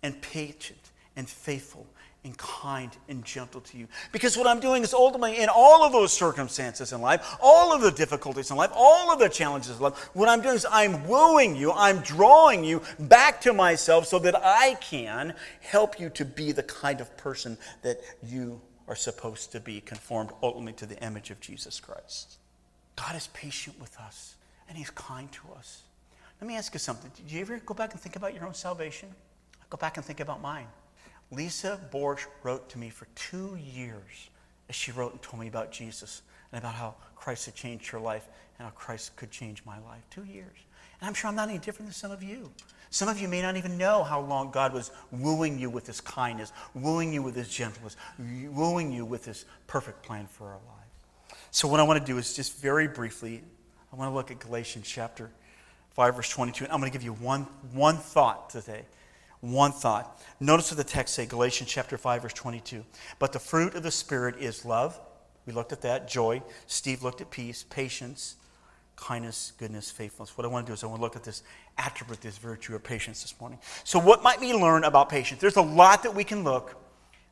and 0.03 0.19
patient 0.21 0.91
and 1.15 1.29
faithful 1.29 1.85
and 2.23 2.37
kind 2.37 2.91
and 3.07 3.23
gentle 3.23 3.61
to 3.61 3.77
you. 3.77 3.87
Because 4.11 4.37
what 4.37 4.45
I'm 4.45 4.59
doing 4.59 4.83
is 4.83 4.93
ultimately, 4.93 5.37
in 5.37 5.47
all 5.49 5.85
of 5.85 5.93
those 5.93 6.11
circumstances 6.11 6.91
in 6.91 7.01
life, 7.01 7.37
all 7.41 7.73
of 7.73 7.81
the 7.81 7.91
difficulties 7.91 8.51
in 8.51 8.57
life, 8.57 8.71
all 8.73 9.11
of 9.11 9.19
the 9.19 9.29
challenges 9.29 9.77
in 9.77 9.81
life, 9.81 10.09
what 10.13 10.27
I'm 10.27 10.41
doing 10.41 10.55
is 10.55 10.65
I'm 10.69 11.07
wooing 11.07 11.55
you, 11.55 11.71
I'm 11.71 11.99
drawing 11.99 12.63
you 12.63 12.81
back 12.99 13.39
to 13.41 13.53
myself 13.53 14.05
so 14.05 14.19
that 14.19 14.35
I 14.35 14.75
can 14.81 15.33
help 15.61 15.99
you 15.99 16.09
to 16.11 16.25
be 16.25 16.51
the 16.51 16.63
kind 16.63 16.99
of 16.99 17.15
person 17.15 17.57
that 17.83 18.01
you 18.21 18.61
are 18.87 18.95
supposed 18.95 19.51
to 19.53 19.59
be, 19.59 19.79
conformed 19.79 20.31
ultimately 20.43 20.73
to 20.73 20.85
the 20.85 21.01
image 21.03 21.31
of 21.31 21.39
Jesus 21.39 21.79
Christ. 21.79 22.37
God 22.95 23.15
is 23.15 23.27
patient 23.27 23.79
with 23.79 23.97
us 23.97 24.35
and 24.67 24.77
He's 24.77 24.89
kind 24.89 25.31
to 25.31 25.41
us. 25.57 25.83
Let 26.41 26.47
me 26.47 26.57
ask 26.57 26.73
you 26.73 26.79
something. 26.79 27.11
Did 27.15 27.31
you 27.31 27.41
ever 27.41 27.57
go 27.59 27.73
back 27.73 27.93
and 27.93 28.01
think 28.01 28.15
about 28.15 28.33
your 28.33 28.45
own 28.45 28.53
salvation? 28.53 29.09
Go 29.69 29.77
back 29.77 29.97
and 29.97 30.05
think 30.05 30.19
about 30.19 30.41
mine. 30.41 30.67
Lisa 31.31 31.79
Borsch 31.91 32.25
wrote 32.43 32.69
to 32.69 32.79
me 32.79 32.89
for 32.89 33.07
two 33.15 33.57
years 33.57 34.29
as 34.67 34.75
she 34.75 34.91
wrote 34.91 35.11
and 35.11 35.21
told 35.21 35.39
me 35.39 35.47
about 35.47 35.71
Jesus 35.71 36.23
and 36.51 36.59
about 36.59 36.73
how 36.73 36.95
Christ 37.15 37.45
had 37.45 37.55
changed 37.55 37.87
her 37.89 37.99
life 37.99 38.27
and 38.57 38.65
how 38.65 38.71
Christ 38.71 39.15
could 39.15 39.29
change 39.29 39.63
my 39.65 39.77
life. 39.79 40.01
Two 40.09 40.23
years. 40.23 40.57
And 40.99 41.07
I'm 41.07 41.13
sure 41.13 41.29
I'm 41.29 41.35
not 41.35 41.49
any 41.49 41.59
different 41.59 41.87
than 41.87 41.93
some 41.93 42.11
of 42.11 42.23
you. 42.23 42.51
Some 42.89 43.07
of 43.07 43.21
you 43.21 43.27
may 43.27 43.43
not 43.43 43.55
even 43.55 43.77
know 43.77 44.03
how 44.03 44.19
long 44.19 44.49
God 44.49 44.73
was 44.73 44.91
wooing 45.11 45.59
you 45.59 45.69
with 45.69 45.85
his 45.85 46.01
kindness, 46.01 46.51
wooing 46.73 47.13
you 47.13 47.21
with 47.21 47.35
his 47.35 47.47
gentleness, 47.47 47.95
wooing 48.17 48.91
you 48.91 49.05
with 49.05 49.25
his 49.25 49.45
perfect 49.67 50.01
plan 50.01 50.25
for 50.25 50.47
our 50.47 50.53
lives. 50.53 51.37
So, 51.51 51.67
what 51.67 51.79
I 51.79 51.83
want 51.83 52.03
to 52.03 52.05
do 52.05 52.17
is 52.17 52.35
just 52.35 52.59
very 52.59 52.87
briefly, 52.87 53.43
I 53.93 53.95
want 53.95 54.09
to 54.09 54.15
look 54.15 54.31
at 54.31 54.39
Galatians 54.39 54.87
chapter 54.87 55.29
5, 55.91 56.15
verse 56.15 56.29
22. 56.29 56.63
And 56.63 56.73
I'm 56.73 56.79
going 56.79 56.91
to 56.91 56.95
give 56.95 57.03
you 57.03 57.13
one, 57.13 57.43
one 57.73 57.97
thought 57.97 58.49
today 58.49 58.85
one 59.41 59.71
thought. 59.71 60.21
Notice 60.39 60.71
what 60.71 60.77
the 60.77 60.83
text 60.83 61.15
say, 61.15 61.25
Galatians 61.25 61.69
chapter 61.69 61.97
5, 61.97 62.21
verse 62.23 62.33
22. 62.33 62.83
But 63.19 63.33
the 63.33 63.39
fruit 63.39 63.75
of 63.75 63.83
the 63.83 63.91
Spirit 63.91 64.35
is 64.39 64.65
love. 64.65 64.99
We 65.45 65.53
looked 65.53 65.71
at 65.71 65.81
that. 65.81 66.07
Joy. 66.07 66.43
Steve 66.67 67.03
looked 67.03 67.21
at 67.21 67.31
peace, 67.31 67.63
patience, 67.69 68.35
kindness, 68.95 69.53
goodness, 69.57 69.89
faithfulness. 69.89 70.37
What 70.37 70.45
I 70.45 70.47
want 70.47 70.65
to 70.65 70.69
do 70.69 70.73
is 70.73 70.83
I 70.83 70.87
want 70.87 70.99
to 70.99 71.03
look 71.03 71.15
at 71.15 71.23
this 71.23 71.43
attribute, 71.77 72.21
this 72.21 72.37
virtue 72.37 72.75
of 72.75 72.83
patience 72.83 73.21
this 73.21 73.33
morning. 73.39 73.59
So, 73.83 73.97
what 73.97 74.21
might 74.21 74.39
we 74.39 74.53
learn 74.53 74.83
about 74.83 75.09
patience? 75.09 75.39
There's 75.41 75.55
a 75.55 75.61
lot 75.61 76.03
that 76.03 76.13
we 76.13 76.23
can 76.23 76.43
look, 76.43 76.75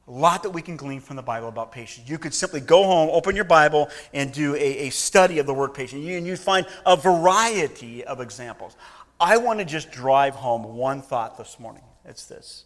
a 0.07 0.11
lot 0.11 0.43
that 0.43 0.49
we 0.49 0.61
can 0.61 0.77
glean 0.77 1.01
from 1.01 1.17
the 1.17 1.21
Bible 1.21 1.49
about 1.49 1.71
patience. 1.71 2.09
You 2.09 2.17
could 2.17 2.33
simply 2.33 2.61
go 2.61 2.83
home, 2.83 3.09
open 3.11 3.35
your 3.35 3.45
Bible, 3.45 3.89
and 4.13 4.31
do 4.31 4.55
a, 4.55 4.87
a 4.87 4.89
study 4.89 5.39
of 5.39 5.45
the 5.45 5.53
word 5.53 5.73
patience. 5.73 6.05
And 6.05 6.25
you'd 6.25 6.39
find 6.39 6.65
a 6.85 6.95
variety 6.95 8.03
of 8.05 8.21
examples. 8.21 8.77
I 9.19 9.37
want 9.37 9.59
to 9.59 9.65
just 9.65 9.91
drive 9.91 10.35
home 10.35 10.63
one 10.75 11.01
thought 11.01 11.37
this 11.37 11.59
morning. 11.59 11.83
It's 12.07 12.25
this 12.25 12.65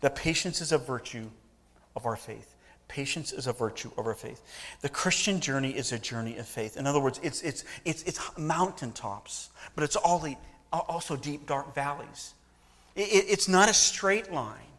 that 0.00 0.16
patience 0.16 0.60
is 0.60 0.72
a 0.72 0.78
virtue 0.78 1.28
of 1.94 2.06
our 2.06 2.16
faith. 2.16 2.54
Patience 2.88 3.32
is 3.32 3.46
a 3.46 3.52
virtue 3.52 3.90
of 3.98 4.06
our 4.06 4.14
faith. 4.14 4.42
The 4.80 4.88
Christian 4.88 5.40
journey 5.40 5.70
is 5.70 5.92
a 5.92 5.98
journey 5.98 6.38
of 6.38 6.48
faith. 6.48 6.76
In 6.76 6.86
other 6.86 6.98
words, 7.00 7.20
it's, 7.22 7.42
it's, 7.42 7.64
it's, 7.84 8.02
it's 8.02 8.18
mountaintops, 8.38 9.50
but 9.74 9.84
it's 9.84 9.94
all, 9.94 10.18
the 10.18 10.36
also 10.72 11.16
deep, 11.16 11.46
dark 11.46 11.74
valleys. 11.74 12.34
It, 12.96 13.26
it's 13.28 13.46
not 13.46 13.68
a 13.68 13.74
straight 13.74 14.32
line. 14.32 14.69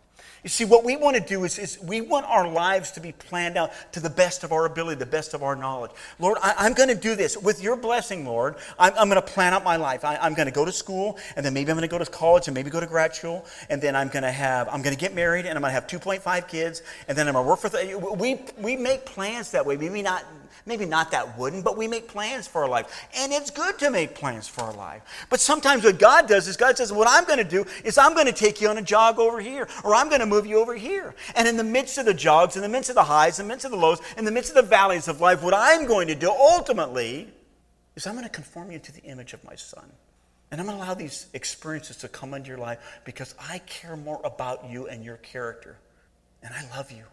You 0.44 0.50
see, 0.50 0.66
what 0.66 0.84
we 0.84 0.96
want 0.96 1.16
to 1.16 1.22
do 1.22 1.44
is, 1.44 1.60
is, 1.60 1.78
we 1.80 2.02
want 2.02 2.26
our 2.26 2.48
lives 2.48 2.92
to 2.92 3.00
be 3.00 3.12
planned 3.12 3.58
out 3.58 3.72
to 3.92 4.00
the 4.00 4.10
best 4.10 4.44
of 4.44 4.52
our 4.52 4.66
ability, 4.66 4.98
the 4.98 5.06
best 5.06 5.36
of 5.36 5.44
our 5.44 5.56
knowledge. 5.56 5.92
Lord, 6.18 6.40
I, 6.42 6.66
am 6.66 6.74
going 6.74 6.90
to 6.90 6.96
do 6.96 7.16
this. 7.16 7.38
With 7.38 7.62
your 7.62 7.76
blessing, 7.76 8.26
Lord, 8.26 8.56
I'm, 8.80 8.92
I'm 8.98 9.08
going 9.08 9.22
to 9.22 9.28
plan 9.28 9.54
out 9.54 9.64
my 9.64 9.76
life. 9.76 10.04
I, 10.04 10.26
am 10.26 10.34
going 10.34 10.48
to 10.48 10.52
go 10.52 10.66
to 10.66 10.72
school, 10.72 11.20
and 11.36 11.46
then 11.46 11.54
maybe 11.54 11.70
I'm 11.70 11.78
going 11.78 11.88
to 11.88 11.96
go 11.96 12.04
to 12.04 12.10
college, 12.10 12.48
and 12.48 12.56
maybe 12.56 12.72
go 12.72 12.80
to 12.80 12.88
grad 12.88 13.14
school, 13.14 13.46
and 13.70 13.80
then 13.80 13.96
I'm 13.96 14.08
going 14.08 14.24
to 14.24 14.32
have, 14.32 14.68
I'm 14.70 14.82
going 14.82 14.96
to 14.96 15.00
get 15.00 15.14
married, 15.14 15.46
and 15.46 15.56
I'm 15.56 15.62
going 15.62 15.70
to 15.70 15.80
have 15.80 15.86
2.5 15.86 16.48
kids, 16.48 16.82
and 17.08 17.16
then 17.16 17.28
I'm 17.28 17.34
going 17.34 17.46
to 17.46 17.50
work 17.50 17.60
for, 17.60 17.70
th- 17.70 17.96
we, 17.96 18.42
we 18.58 18.76
make 18.76 19.06
plans 19.06 19.52
that 19.52 19.64
way. 19.64 19.78
Maybe 19.78 20.02
not 20.02 20.26
maybe 20.66 20.86
not 20.86 21.12
that 21.12 21.38
wooden, 21.38 21.62
but 21.62 21.78
we 21.78 21.88
make 21.88 22.08
plans 22.08 22.48
for 22.48 22.64
our 22.64 22.70
life. 22.70 23.08
And 23.16 23.32
it's 23.32 23.50
good 23.50 23.78
to 23.80 23.90
make 23.90 24.16
plans 24.16 24.48
for 24.48 24.62
our 24.62 24.74
life. 24.74 25.02
But 25.30 25.40
sometimes 25.40 25.84
what 25.84 26.00
God 26.00 26.28
does 26.28 26.48
is 26.48 26.58
God 26.58 26.78
says, 26.78 26.92
What 26.92 27.08
I'm 27.10 27.26
going 27.26 27.40
to 27.40 27.44
do 27.44 27.66
is 27.84 27.98
I'm 27.98 28.14
going 28.14 28.28
to 28.28 28.34
take 28.34 28.62
you 28.62 28.70
on 28.70 28.78
a 28.78 28.82
jog 28.82 29.20
over 29.20 29.40
here, 29.40 29.68
or 29.84 29.96
I'm 29.96 30.10
going 30.10 30.22
to 30.22 30.26
move 30.26 30.46
you 30.46 30.60
over 30.60 30.76
here. 30.76 31.16
And 31.36 31.48
in 31.48 31.58
the 31.58 31.64
midst 31.64 31.98
of 31.98 32.06
the 32.06 32.14
jogs, 32.14 32.56
in 32.56 32.62
the 32.62 32.70
midst 32.70 32.90
of 32.90 32.96
the 32.96 33.04
highs, 33.04 33.40
in 33.40 33.48
the 33.48 33.54
midst 33.54 33.66
of 33.66 33.72
the 33.72 33.78
lows, 33.78 34.00
in 34.18 34.26
the 34.26 34.32
midst 34.32 34.52
of 34.52 34.56
the 34.56 34.70
valleys 34.70 35.08
of 35.08 35.22
life, 35.22 35.44
what 35.44 35.54
I'm 35.54 35.88
going 35.88 36.08
to 36.08 36.16
do 36.16 36.30
ultimately 36.30 37.28
is 37.96 38.08
I'm 38.08 38.14
going 38.14 38.26
to 38.26 38.30
conform 38.30 38.72
you 38.72 38.80
to 38.80 38.92
the 38.92 39.02
image 39.02 39.34
of 39.34 39.44
my 39.44 39.56
son. 39.56 39.92
And 40.52 40.60
I'm 40.60 40.68
going 40.68 40.78
to 40.78 40.84
allow 40.84 40.94
these 40.94 41.28
experiences 41.34 41.98
to 41.98 42.10
come 42.10 42.34
into 42.34 42.50
your 42.50 42.58
life 42.58 42.80
because 43.06 43.34
I 43.40 43.60
care 43.60 43.96
more 43.96 44.20
about 44.24 44.70
you 44.70 44.88
and 44.88 45.04
your 45.04 45.18
character. 45.18 45.78
And 46.44 46.54
I 46.54 46.76
love 46.76 46.92
you. 46.92 47.04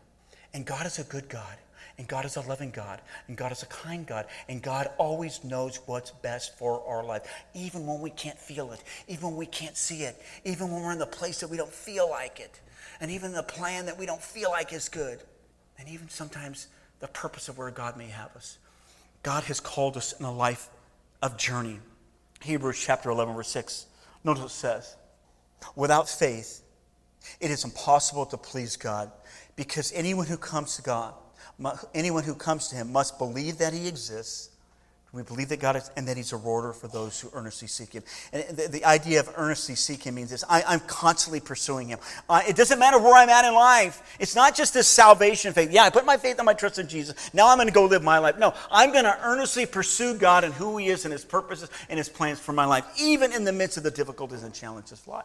And 0.52 0.66
God 0.66 0.86
is 0.86 0.98
a 0.98 1.04
good 1.04 1.28
God. 1.28 1.56
And 1.98 2.06
God 2.06 2.24
is 2.24 2.36
a 2.36 2.42
loving 2.42 2.70
God, 2.70 3.00
and 3.26 3.36
God 3.36 3.50
is 3.50 3.64
a 3.64 3.66
kind 3.66 4.06
God, 4.06 4.26
and 4.48 4.62
God 4.62 4.88
always 4.98 5.42
knows 5.42 5.80
what's 5.86 6.12
best 6.12 6.56
for 6.56 6.80
our 6.86 7.04
life, 7.04 7.22
even 7.54 7.86
when 7.86 8.00
we 8.00 8.10
can't 8.10 8.38
feel 8.38 8.70
it, 8.70 8.82
even 9.08 9.30
when 9.30 9.36
we 9.36 9.46
can't 9.46 9.76
see 9.76 10.02
it, 10.02 10.16
even 10.44 10.70
when 10.70 10.84
we're 10.84 10.92
in 10.92 11.00
the 11.00 11.06
place 11.06 11.40
that 11.40 11.50
we 11.50 11.56
don't 11.56 11.72
feel 11.72 12.08
like 12.08 12.38
it, 12.38 12.60
and 13.00 13.10
even 13.10 13.32
the 13.32 13.42
plan 13.42 13.86
that 13.86 13.98
we 13.98 14.06
don't 14.06 14.22
feel 14.22 14.50
like 14.50 14.72
is 14.72 14.88
good, 14.88 15.20
and 15.76 15.88
even 15.88 16.08
sometimes 16.08 16.68
the 17.00 17.08
purpose 17.08 17.48
of 17.48 17.58
where 17.58 17.70
God 17.72 17.96
may 17.96 18.06
have 18.06 18.34
us. 18.36 18.58
God 19.24 19.42
has 19.44 19.58
called 19.58 19.96
us 19.96 20.12
in 20.12 20.24
a 20.24 20.32
life 20.32 20.68
of 21.20 21.36
journey. 21.36 21.80
Hebrews 22.42 22.80
chapter 22.80 23.10
11, 23.10 23.34
verse 23.34 23.48
6. 23.48 23.86
Notice 24.24 24.44
it 24.44 24.50
says 24.50 24.96
Without 25.74 26.08
faith, 26.08 26.62
it 27.40 27.50
is 27.50 27.64
impossible 27.64 28.26
to 28.26 28.36
please 28.36 28.76
God 28.76 29.10
because 29.56 29.92
anyone 29.92 30.26
who 30.26 30.36
comes 30.36 30.76
to 30.76 30.82
God, 30.82 31.14
anyone 31.94 32.24
who 32.24 32.34
comes 32.34 32.68
to 32.68 32.76
him 32.76 32.92
must 32.92 33.18
believe 33.18 33.58
that 33.58 33.72
he 33.72 33.88
exists. 33.88 34.50
We 35.12 35.22
believe 35.22 35.48
that 35.48 35.60
God 35.60 35.76
is, 35.76 35.90
and 35.96 36.06
that 36.06 36.18
He's 36.18 36.32
a 36.34 36.36
rewarder 36.36 36.74
for 36.74 36.86
those 36.86 37.18
who 37.18 37.30
earnestly 37.32 37.66
seek 37.66 37.94
Him. 37.94 38.02
And 38.30 38.44
the, 38.54 38.68
the 38.68 38.84
idea 38.84 39.20
of 39.20 39.32
earnestly 39.36 39.74
seek 39.74 40.02
Him 40.02 40.16
means 40.16 40.28
this 40.28 40.44
I, 40.50 40.74
am 40.74 40.80
constantly 40.80 41.40
pursuing 41.40 41.88
Him. 41.88 41.98
It 42.46 42.56
doesn't 42.56 42.78
matter 42.78 42.98
where 42.98 43.14
I'm 43.14 43.30
at 43.30 43.46
in 43.46 43.54
life. 43.54 44.16
It's 44.20 44.34
not 44.34 44.54
just 44.54 44.74
this 44.74 44.86
salvation 44.86 45.54
faith. 45.54 45.72
Yeah, 45.72 45.84
I 45.84 45.90
put 45.90 46.04
my 46.04 46.18
faith 46.18 46.38
and 46.38 46.44
my 46.44 46.52
trust 46.52 46.78
in 46.78 46.88
Jesus. 46.88 47.32
Now 47.32 47.48
I'm 47.48 47.56
going 47.56 47.68
to 47.68 47.74
go 47.74 47.86
live 47.86 48.02
my 48.02 48.18
life. 48.18 48.38
No, 48.38 48.52
I'm 48.70 48.92
going 48.92 49.04
to 49.04 49.18
earnestly 49.22 49.64
pursue 49.64 50.14
God 50.14 50.44
and 50.44 50.52
who 50.52 50.76
He 50.76 50.88
is 50.88 51.06
and 51.06 51.12
His 51.12 51.24
purposes 51.24 51.70
and 51.88 51.96
His 51.96 52.10
plans 52.10 52.38
for 52.38 52.52
my 52.52 52.66
life, 52.66 52.84
even 53.00 53.32
in 53.32 53.44
the 53.44 53.52
midst 53.52 53.78
of 53.78 53.84
the 53.84 53.90
difficulties 53.90 54.42
and 54.42 54.52
challenges 54.52 55.00
of 55.00 55.08
life. 55.08 55.24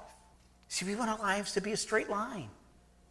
See, 0.70 0.86
we 0.86 0.96
want 0.96 1.12
our 1.12 1.20
lives 1.20 1.52
to 1.54 1.62
be 1.62 1.74
a 1.74 1.78
straight 1.78 2.10
line. 2.10 2.50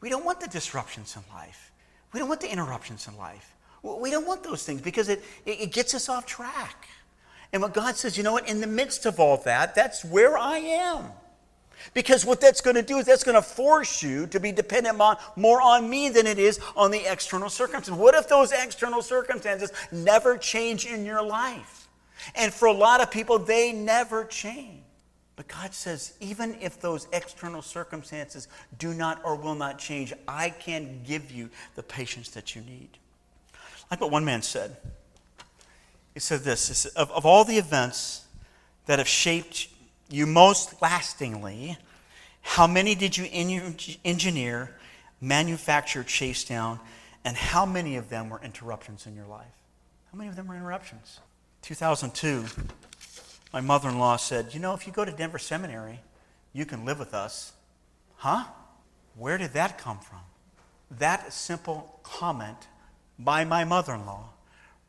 We 0.00 0.08
don't 0.08 0.24
want 0.24 0.40
the 0.40 0.48
disruptions 0.48 1.16
in 1.16 1.22
life. 1.36 1.71
We 2.12 2.18
don't 2.18 2.28
want 2.28 2.40
the 2.40 2.50
interruptions 2.50 3.08
in 3.08 3.16
life. 3.16 3.54
We 3.82 4.10
don't 4.10 4.26
want 4.26 4.42
those 4.42 4.62
things 4.64 4.80
because 4.80 5.08
it, 5.08 5.24
it 5.44 5.72
gets 5.72 5.94
us 5.94 6.08
off 6.08 6.26
track. 6.26 6.88
And 7.52 7.60
what 7.62 7.74
God 7.74 7.96
says, 7.96 8.16
you 8.16 8.22
know 8.22 8.32
what, 8.32 8.48
in 8.48 8.60
the 8.60 8.66
midst 8.66 9.06
of 9.06 9.18
all 9.18 9.36
that, 9.38 9.74
that's 9.74 10.04
where 10.04 10.38
I 10.38 10.58
am. 10.58 11.06
Because 11.94 12.24
what 12.24 12.40
that's 12.40 12.60
going 12.60 12.76
to 12.76 12.82
do 12.82 12.98
is 12.98 13.06
that's 13.06 13.24
going 13.24 13.34
to 13.34 13.42
force 13.42 14.02
you 14.02 14.26
to 14.28 14.38
be 14.38 14.52
dependent 14.52 15.00
on, 15.00 15.16
more 15.36 15.60
on 15.60 15.90
me 15.90 16.08
than 16.08 16.26
it 16.26 16.38
is 16.38 16.60
on 16.76 16.90
the 16.90 17.10
external 17.10 17.48
circumstances. 17.48 18.00
What 18.00 18.14
if 18.14 18.28
those 18.28 18.52
external 18.52 19.02
circumstances 19.02 19.72
never 19.90 20.38
change 20.38 20.86
in 20.86 21.04
your 21.04 21.22
life? 21.22 21.88
And 22.36 22.54
for 22.54 22.66
a 22.66 22.72
lot 22.72 23.00
of 23.00 23.10
people, 23.10 23.38
they 23.38 23.72
never 23.72 24.24
change. 24.24 24.82
But 25.36 25.48
God 25.48 25.72
says, 25.72 26.12
even 26.20 26.56
if 26.60 26.80
those 26.80 27.08
external 27.12 27.62
circumstances 27.62 28.48
do 28.78 28.92
not 28.92 29.20
or 29.24 29.34
will 29.34 29.54
not 29.54 29.78
change, 29.78 30.12
I 30.28 30.50
can 30.50 31.02
give 31.04 31.30
you 31.30 31.48
the 31.74 31.82
patience 31.82 32.28
that 32.30 32.54
you 32.54 32.62
need. 32.62 32.98
Like 33.90 34.00
what 34.00 34.10
one 34.10 34.24
man 34.24 34.42
said. 34.42 34.76
He 36.14 36.20
said 36.20 36.40
this 36.40 36.68
he 36.68 36.74
said, 36.74 36.92
of, 36.96 37.10
of 37.10 37.24
all 37.24 37.44
the 37.44 37.56
events 37.56 38.26
that 38.86 38.98
have 38.98 39.08
shaped 39.08 39.68
you 40.10 40.26
most 40.26 40.82
lastingly, 40.82 41.78
how 42.42 42.66
many 42.66 42.94
did 42.94 43.16
you 43.16 43.24
engineer, 44.04 44.70
manufacture, 45.20 46.04
chase 46.04 46.44
down, 46.44 46.80
and 47.24 47.36
how 47.36 47.64
many 47.64 47.96
of 47.96 48.10
them 48.10 48.28
were 48.28 48.40
interruptions 48.42 49.06
in 49.06 49.14
your 49.14 49.26
life? 49.26 49.46
How 50.10 50.18
many 50.18 50.28
of 50.28 50.36
them 50.36 50.48
were 50.48 50.56
interruptions? 50.56 51.20
2002, 51.62 52.44
my 53.52 53.60
mother 53.60 53.88
in 53.88 53.98
law 53.98 54.16
said, 54.16 54.54
You 54.54 54.60
know, 54.60 54.74
if 54.74 54.86
you 54.86 54.92
go 54.92 55.04
to 55.04 55.12
Denver 55.12 55.38
Seminary, 55.38 56.00
you 56.52 56.64
can 56.64 56.84
live 56.84 56.98
with 56.98 57.14
us. 57.14 57.52
Huh? 58.16 58.44
Where 59.16 59.38
did 59.38 59.52
that 59.52 59.78
come 59.78 59.98
from? 59.98 60.20
That 60.98 61.32
simple 61.32 62.00
comment 62.02 62.58
by 63.18 63.44
my 63.44 63.64
mother 63.64 63.94
in 63.94 64.06
law 64.06 64.30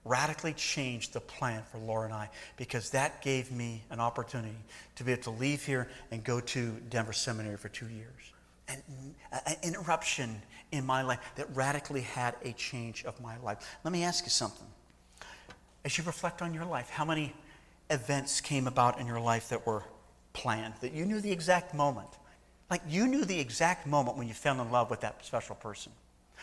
radically 0.05 0.53
changed 0.53 1.13
the 1.13 1.19
plan 1.21 1.63
for 1.71 1.77
Laura 1.77 2.05
and 2.05 2.13
I 2.13 2.29
because 2.57 2.89
that 2.91 3.21
gave 3.21 3.51
me 3.51 3.83
an 3.89 3.99
opportunity 3.99 4.55
to 4.95 5.03
be 5.03 5.13
able 5.13 5.23
to 5.23 5.29
leave 5.31 5.63
here 5.63 5.89
and 6.11 6.23
go 6.23 6.39
to 6.41 6.71
Denver 6.89 7.13
Seminary 7.13 7.57
for 7.57 7.69
two 7.69 7.87
years. 7.87 8.07
An, 8.67 8.81
an 9.45 9.55
interruption 9.63 10.41
in 10.71 10.85
my 10.85 11.01
life 11.03 11.19
that 11.35 11.47
radically 11.53 12.01
had 12.01 12.35
a 12.43 12.53
change 12.53 13.05
of 13.05 13.19
my 13.21 13.37
life. 13.37 13.77
Let 13.83 13.91
me 13.93 14.03
ask 14.03 14.25
you 14.25 14.29
something. 14.29 14.67
As 15.85 15.97
you 15.97 16.03
reflect 16.05 16.41
on 16.41 16.53
your 16.53 16.65
life, 16.65 16.89
how 16.89 17.05
many 17.05 17.33
events 17.89 18.41
came 18.41 18.67
about 18.67 18.99
in 18.99 19.07
your 19.07 19.19
life 19.19 19.49
that 19.49 19.65
were 19.65 19.83
planned, 20.33 20.73
that 20.81 20.93
you 20.93 21.05
knew 21.05 21.19
the 21.19 21.31
exact 21.31 21.73
moment? 21.73 22.09
Like 22.69 22.81
you 22.87 23.07
knew 23.07 23.25
the 23.25 23.39
exact 23.39 23.85
moment 23.85 24.17
when 24.17 24.27
you 24.27 24.33
fell 24.33 24.59
in 24.59 24.71
love 24.71 24.89
with 24.89 25.01
that 25.01 25.23
special 25.25 25.55
person. 25.55 25.91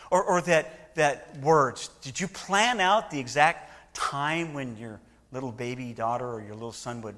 Or, 0.09 0.23
or 0.23 0.41
that, 0.41 0.95
that 0.95 1.37
words, 1.39 1.89
did 2.01 2.19
you 2.19 2.27
plan 2.27 2.79
out 2.79 3.11
the 3.11 3.19
exact 3.19 3.93
time 3.93 4.53
when 4.53 4.77
your 4.77 4.99
little 5.31 5.51
baby 5.51 5.93
daughter 5.93 6.27
or 6.27 6.41
your 6.41 6.53
little 6.53 6.71
son 6.71 7.01
would, 7.01 7.15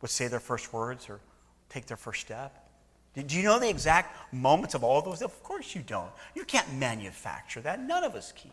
would 0.00 0.10
say 0.10 0.28
their 0.28 0.40
first 0.40 0.72
words 0.72 1.08
or 1.08 1.20
take 1.68 1.86
their 1.86 1.96
first 1.96 2.22
step? 2.22 2.66
Did 3.14 3.32
you 3.32 3.42
know 3.42 3.58
the 3.58 3.68
exact 3.68 4.32
moments 4.32 4.74
of 4.74 4.84
all 4.84 5.00
those? 5.00 5.22
Of 5.22 5.42
course 5.42 5.74
you 5.74 5.82
don't. 5.82 6.10
You 6.34 6.44
can't 6.44 6.70
manufacture 6.74 7.62
that. 7.62 7.80
None 7.80 8.04
of 8.04 8.14
us 8.14 8.32
can. 8.32 8.50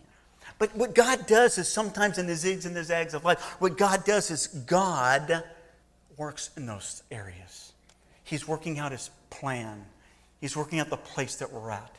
But 0.60 0.76
what 0.76 0.96
God 0.96 1.28
does 1.28 1.58
is 1.58 1.68
sometimes 1.68 2.18
in 2.18 2.28
the 2.28 2.34
zigs 2.34 2.66
and 2.66 2.76
the 2.76 2.84
zags 2.84 3.14
of 3.14 3.26
life, 3.26 3.40
what 3.60 3.78
God 3.78 4.06
does 4.06 4.32
is 4.32 4.48
God 4.48 5.44
works 6.18 6.50
in 6.56 6.66
those 6.66 7.04
areas. 7.12 7.74
He's 8.24 8.48
working 8.48 8.80
out 8.80 8.92
his 8.92 9.10
plan. 9.30 9.86
He's 10.40 10.56
working 10.56 10.80
out 10.80 10.90
the 10.90 10.98
place 10.98 11.36
that 11.38 11.52
we're 11.52 11.72
at. 11.72 11.96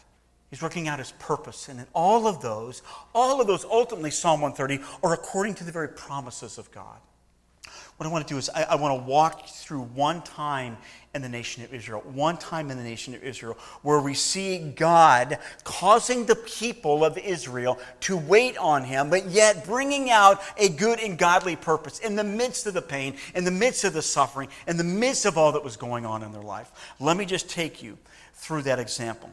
He's 0.51 0.63
working 0.63 0.87
out 0.87 0.99
his 0.99 1.13
purpose. 1.13 1.69
And 1.69 1.81
in 1.81 1.87
all 1.93 2.27
of 2.27 2.41
those, 2.41 2.83
all 3.13 3.41
of 3.41 3.47
those 3.47 3.65
ultimately, 3.65 4.11
Psalm 4.11 4.41
130, 4.41 4.85
are 5.03 5.13
according 5.13 5.55
to 5.57 5.65
the 5.65 5.73
very 5.73 5.89
promises 5.89 6.59
of 6.59 6.71
God. 6.71 6.99
What 7.97 8.09
I 8.09 8.13
want 8.13 8.27
to 8.27 8.35
do 8.35 8.39
is 8.39 8.51
I, 8.51 8.65
I, 8.65 8.75
want 8.75 9.01
to 9.01 9.09
walk 9.09 9.47
through 9.47 9.83
one 9.83 10.21
time 10.23 10.77
in 11.15 11.23
the 11.23 11.29
nation 11.29 11.63
of 11.63 11.73
Israel, 11.73 12.03
one 12.13 12.37
time 12.37 12.73
in 12.73 12.77
the 12.77 12.83
nation 12.83 13.15
of 13.15 13.23
Israel, 13.23 13.57
where 13.83 14.01
we 14.01 14.15
see 14.15 14.59
God 14.59 15.39
causing 15.63 16.27
the 16.27 16.35
people 16.35 17.05
of 17.05 17.17
Israel 17.17 17.79
to 18.01 18.17
wait 18.17 18.59
on 18.59 18.83
Him, 18.83 19.11
but 19.11 19.27
yet 19.27 19.65
bringing 19.65 20.11
out 20.11 20.43
a 20.59 20.69
good 20.71 20.99
and 20.99 21.17
godly 21.17 21.55
purpose 21.55 22.01
in 22.01 22.17
the 22.17 22.25
midst 22.25 22.67
of 22.67 22.75
the 22.75 22.83
pain, 22.83 23.15
in 23.37 23.45
the 23.45 23.53
midst 23.53 23.85
of 23.85 23.93
the 23.93 24.03
suffering, 24.03 24.49
in 24.67 24.77
the 24.77 24.83
midst 24.83 25.25
of 25.25 25.39
all 25.39 25.53
that 25.53 25.63
was 25.63 25.77
going 25.77 26.05
on 26.05 26.25
in 26.25 26.33
their 26.33 26.43
life. 26.43 26.73
Let 26.99 27.17
me 27.17 27.25
just 27.25 27.49
take 27.49 27.81
you 27.81 27.97
through 28.35 28.63
that 28.63 28.81
example. 28.81 29.31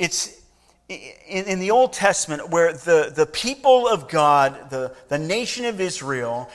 It's 0.00 0.42
in, 0.88 1.46
in, 1.46 1.60
the 1.60 1.70
Old 1.70 1.92
Testament 1.94 2.50
where 2.50 2.72
the, 2.72 3.10
the 3.14 3.24
people 3.24 3.88
of 3.88 4.08
God, 4.08 4.68
the, 4.68 4.94
the 5.08 5.18
nation 5.18 5.64
of 5.64 5.80
Israel, 5.80 6.50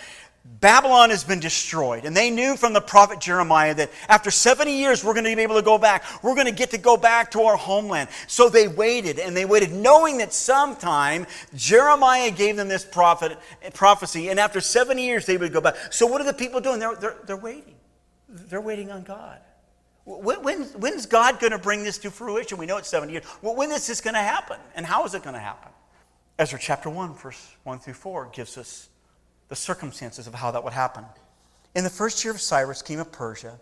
Babylon 0.59 1.09
has 1.09 1.23
been 1.23 1.39
destroyed. 1.39 2.05
And 2.05 2.15
they 2.15 2.29
knew 2.29 2.57
from 2.57 2.73
the 2.73 2.81
prophet 2.81 3.19
Jeremiah 3.19 3.73
that 3.75 3.91
after 4.07 4.31
70 4.31 4.77
years, 4.77 5.03
we're 5.03 5.13
going 5.13 5.25
to 5.25 5.35
be 5.35 5.41
able 5.41 5.55
to 5.55 5.61
go 5.61 5.77
back. 5.77 6.03
We're 6.23 6.35
going 6.35 6.47
to 6.47 6.53
get 6.53 6.71
to 6.71 6.77
go 6.77 6.97
back 6.97 7.31
to 7.31 7.41
our 7.43 7.55
homeland. 7.55 8.09
So 8.27 8.49
they 8.49 8.67
waited 8.67 9.19
and 9.19 9.37
they 9.37 9.45
waited, 9.45 9.71
knowing 9.71 10.17
that 10.17 10.33
sometime 10.33 11.27
Jeremiah 11.55 12.31
gave 12.31 12.57
them 12.57 12.67
this 12.67 12.83
prophet, 12.83 13.37
prophecy. 13.73 14.29
And 14.29 14.39
after 14.39 14.59
70 14.59 15.03
years, 15.03 15.25
they 15.25 15.37
would 15.37 15.53
go 15.53 15.61
back. 15.61 15.75
So 15.91 16.05
what 16.05 16.19
are 16.19 16.25
the 16.25 16.33
people 16.33 16.59
doing? 16.59 16.79
They're, 16.79 16.95
they're, 16.95 17.17
they're 17.25 17.37
waiting. 17.37 17.75
They're 18.27 18.61
waiting 18.61 18.91
on 18.91 19.03
God. 19.03 19.39
When, 20.05 20.41
when, 20.41 20.63
when's 20.63 21.05
God 21.05 21.39
going 21.39 21.51
to 21.51 21.59
bring 21.59 21.83
this 21.83 21.99
to 21.99 22.11
fruition? 22.11 22.57
We 22.57 22.65
know 22.65 22.77
it's 22.77 22.89
70 22.89 23.13
years. 23.13 23.25
Well, 23.41 23.55
when 23.55 23.71
is 23.71 23.85
this 23.87 24.01
going 24.01 24.15
to 24.15 24.19
happen? 24.19 24.57
And 24.75 24.85
how 24.85 25.05
is 25.05 25.13
it 25.13 25.23
going 25.23 25.35
to 25.35 25.39
happen? 25.39 25.71
Ezra 26.37 26.57
chapter 26.59 26.89
1, 26.89 27.13
verse 27.13 27.55
1 27.63 27.79
through 27.79 27.93
4 27.93 28.29
gives 28.33 28.57
us 28.57 28.88
the 29.49 29.55
circumstances 29.55 30.27
of 30.27 30.33
how 30.33 30.51
that 30.51 30.63
would 30.63 30.73
happen. 30.73 31.03
In 31.75 31.83
the 31.83 31.89
first 31.89 32.23
year 32.23 32.33
of 32.33 32.41
Cyrus, 32.41 32.81
king 32.81 32.99
of 32.99 33.11
Persia, 33.11 33.59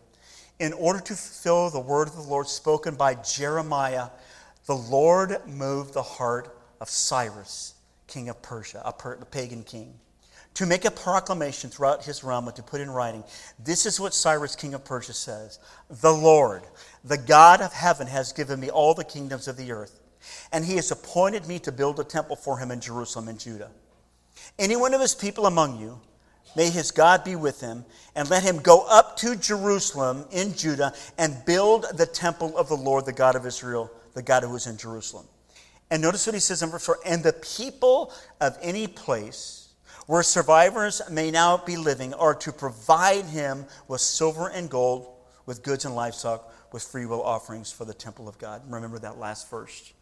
in 0.59 0.73
order 0.73 0.99
to 0.99 1.13
fulfill 1.13 1.69
the 1.69 1.79
word 1.79 2.07
of 2.07 2.15
the 2.15 2.21
Lord 2.21 2.47
spoken 2.47 2.95
by 2.95 3.15
Jeremiah, 3.15 4.09
the 4.65 4.75
Lord 4.75 5.39
moved 5.47 5.93
the 5.93 6.03
heart 6.03 6.57
of 6.79 6.89
Cyrus, 6.89 7.75
king 8.07 8.29
of 8.29 8.41
Persia, 8.41 8.81
a, 8.85 8.93
per- 8.93 9.13
a 9.13 9.25
pagan 9.25 9.63
king 9.63 9.99
to 10.57 10.65
make 10.65 10.85
a 10.85 10.91
proclamation 10.91 11.69
throughout 11.69 12.03
his 12.03 12.23
realm 12.23 12.47
and 12.47 12.55
to 12.55 12.63
put 12.63 12.81
in 12.81 12.89
writing. 12.89 13.23
This 13.63 13.85
is 13.85 13.99
what 13.99 14.11
Cyrus, 14.11 14.55
king 14.55 14.73
of 14.73 14.83
Persia, 14.83 15.13
says 15.13 15.59
The 15.87 16.11
Lord, 16.11 16.63
the 17.03 17.19
God 17.19 17.61
of 17.61 17.71
heaven, 17.71 18.07
has 18.07 18.33
given 18.33 18.59
me 18.59 18.71
all 18.71 18.95
the 18.95 19.03
kingdoms 19.03 19.47
of 19.47 19.55
the 19.55 19.71
earth, 19.71 19.99
and 20.51 20.65
he 20.65 20.77
has 20.77 20.89
appointed 20.89 21.47
me 21.47 21.59
to 21.59 21.71
build 21.71 21.99
a 21.99 22.03
temple 22.03 22.35
for 22.35 22.57
him 22.57 22.71
in 22.71 22.81
Jerusalem 22.81 23.27
and 23.27 23.39
Judah. 23.39 23.69
Any 24.57 24.75
one 24.75 24.93
of 24.93 25.01
his 25.01 25.15
people 25.15 25.45
among 25.45 25.79
you, 25.79 25.99
may 26.55 26.69
his 26.69 26.91
God 26.91 27.23
be 27.23 27.35
with 27.35 27.61
him, 27.61 27.85
and 28.15 28.29
let 28.29 28.43
him 28.43 28.57
go 28.57 28.85
up 28.87 29.17
to 29.17 29.35
Jerusalem 29.35 30.25
in 30.31 30.53
Judah 30.53 30.93
and 31.17 31.43
build 31.45 31.85
the 31.95 32.05
temple 32.05 32.57
of 32.57 32.67
the 32.69 32.75
Lord, 32.75 33.05
the 33.05 33.13
God 33.13 33.35
of 33.35 33.45
Israel, 33.45 33.91
the 34.13 34.23
God 34.23 34.43
who 34.43 34.55
is 34.55 34.67
in 34.67 34.77
Jerusalem. 34.77 35.27
And 35.89 36.01
notice 36.01 36.25
what 36.25 36.33
he 36.33 36.39
says 36.39 36.63
in 36.63 36.69
verse 36.69 36.85
4 36.85 36.99
And 37.05 37.23
the 37.23 37.33
people 37.33 38.13
of 38.41 38.57
any 38.61 38.87
place, 38.87 39.69
where 40.07 40.23
survivors 40.23 41.01
may 41.11 41.31
now 41.31 41.57
be 41.57 41.77
living 41.77 42.13
are 42.13 42.35
to 42.35 42.51
provide 42.51 43.25
him 43.25 43.65
with 43.87 44.01
silver 44.01 44.49
and 44.49 44.69
gold, 44.69 45.07
with 45.45 45.63
goods 45.63 45.85
and 45.85 45.95
livestock, 45.95 46.51
with 46.73 46.83
freewill 46.83 47.21
offerings 47.21 47.71
for 47.71 47.85
the 47.85 47.93
temple 47.93 48.27
of 48.27 48.37
God. 48.37 48.61
Remember 48.69 48.99
that 48.99 49.17
last 49.17 49.49
verse. 49.49 49.93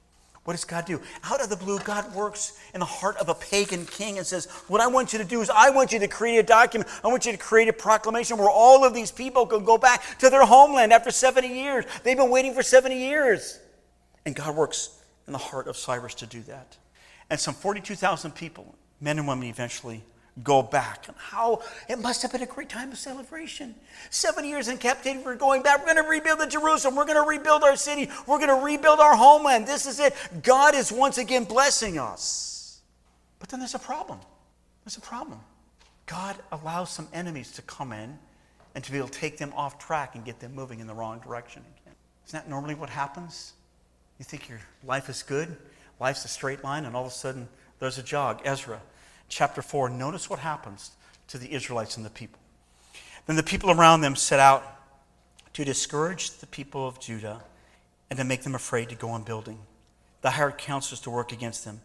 What 0.45 0.53
does 0.53 0.63
God 0.63 0.85
do? 0.85 1.01
Out 1.23 1.41
of 1.41 1.49
the 1.49 1.55
blue, 1.55 1.79
God 1.79 2.13
works 2.13 2.53
in 2.75 2.79
the 2.79 2.85
heart 2.85 3.17
of 3.17 3.29
a 3.29 3.33
pagan 3.33 3.87
king 3.87 4.19
and 4.19 4.27
says, 4.27 4.45
What 4.67 4.79
I 4.79 4.85
want 4.85 5.11
you 5.11 5.17
to 5.17 5.25
do 5.25 5.41
is, 5.41 5.49
I 5.49 5.71
want 5.71 5.91
you 5.91 5.97
to 5.97 6.07
create 6.07 6.37
a 6.37 6.43
document. 6.43 6.89
I 7.03 7.07
want 7.07 7.25
you 7.25 7.31
to 7.31 7.37
create 7.37 7.67
a 7.67 7.73
proclamation 7.73 8.37
where 8.37 8.49
all 8.49 8.85
of 8.85 8.93
these 8.93 9.11
people 9.11 9.47
can 9.47 9.65
go 9.65 9.79
back 9.79 10.03
to 10.19 10.29
their 10.29 10.45
homeland 10.45 10.93
after 10.93 11.09
70 11.09 11.47
years. 11.47 11.85
They've 12.03 12.15
been 12.15 12.29
waiting 12.29 12.53
for 12.53 12.61
70 12.61 12.95
years. 12.95 13.59
And 14.23 14.35
God 14.35 14.55
works 14.55 15.01
in 15.25 15.33
the 15.33 15.39
heart 15.39 15.67
of 15.67 15.77
Cyrus 15.77 16.13
to 16.15 16.27
do 16.27 16.41
that. 16.43 16.77
And 17.31 17.39
some 17.39 17.55
42,000 17.55 18.35
people 18.35 18.75
men 19.01 19.17
and 19.17 19.27
women 19.27 19.47
eventually 19.47 20.03
go 20.43 20.61
back. 20.61 21.07
And 21.07 21.17
how 21.17 21.61
it 21.89 21.99
must 21.99 22.21
have 22.21 22.31
been 22.31 22.41
a 22.41 22.47
great 22.47 22.69
time 22.69 22.91
of 22.91 22.97
celebration. 22.97 23.75
Seven 24.09 24.45
years 24.45 24.67
in 24.67 24.77
captivity, 24.77 25.23
we're 25.23 25.35
going 25.35 25.61
back. 25.61 25.79
We're 25.79 25.93
going 25.93 26.03
to 26.03 26.09
rebuild 26.09 26.39
the 26.39 26.47
Jerusalem. 26.47 26.95
We're 26.95 27.05
going 27.05 27.23
to 27.23 27.29
rebuild 27.29 27.63
our 27.63 27.75
city. 27.75 28.09
We're 28.27 28.39
going 28.39 28.49
to 28.49 28.65
rebuild 28.65 28.99
our 28.99 29.15
homeland. 29.15 29.67
This 29.67 29.85
is 29.85 29.99
it. 29.99 30.13
God 30.43 30.75
is 30.75 30.91
once 30.91 31.17
again 31.17 31.45
blessing 31.45 31.97
us. 31.97 32.81
But 33.39 33.49
then 33.49 33.59
there's 33.59 33.75
a 33.75 33.79
problem. 33.79 34.19
There's 34.83 34.97
a 34.97 35.01
problem. 35.01 35.39
God 36.05 36.35
allows 36.51 36.91
some 36.91 37.07
enemies 37.13 37.51
to 37.53 37.61
come 37.63 37.91
in 37.91 38.17
and 38.75 38.83
to 38.83 38.91
be 38.91 38.97
able 38.97 39.07
to 39.07 39.19
take 39.19 39.37
them 39.37 39.53
off 39.55 39.79
track 39.79 40.15
and 40.15 40.23
get 40.23 40.39
them 40.39 40.53
moving 40.53 40.79
in 40.79 40.87
the 40.87 40.93
wrong 40.93 41.19
direction 41.19 41.63
again. 41.81 41.95
Isn't 42.27 42.43
that 42.43 42.49
normally 42.49 42.75
what 42.75 42.89
happens? 42.89 43.53
You 44.19 44.25
think 44.25 44.49
your 44.49 44.59
life 44.83 45.09
is 45.09 45.23
good, 45.23 45.55
life's 45.99 46.25
a 46.25 46.27
straight 46.27 46.63
line, 46.63 46.85
and 46.85 46.95
all 46.95 47.05
of 47.05 47.11
a 47.11 47.15
sudden 47.15 47.47
there's 47.79 47.97
a 47.97 48.03
jog. 48.03 48.41
Ezra 48.45 48.81
chapter 49.35 49.61
4, 49.61 49.89
notice 49.89 50.29
what 50.29 50.39
happens 50.39 50.91
to 51.27 51.37
the 51.37 51.51
Israelites 51.51 51.97
and 51.97 52.05
the 52.05 52.09
people. 52.09 52.39
Then 53.25 53.35
the 53.35 53.43
people 53.43 53.69
around 53.69 53.99
them 53.99 54.15
set 54.15 54.39
out 54.39 54.63
to 55.51 55.65
discourage 55.65 56.31
the 56.31 56.47
people 56.47 56.87
of 56.87 57.01
Judah 57.01 57.41
and 58.09 58.17
to 58.17 58.23
make 58.23 58.43
them 58.43 58.55
afraid 58.55 58.87
to 58.89 58.95
go 58.95 59.09
on 59.09 59.23
building. 59.23 59.59
They 60.21 60.29
hired 60.29 60.57
counselors 60.57 61.01
to 61.01 61.09
work 61.09 61.33
against 61.33 61.65
them 61.65 61.81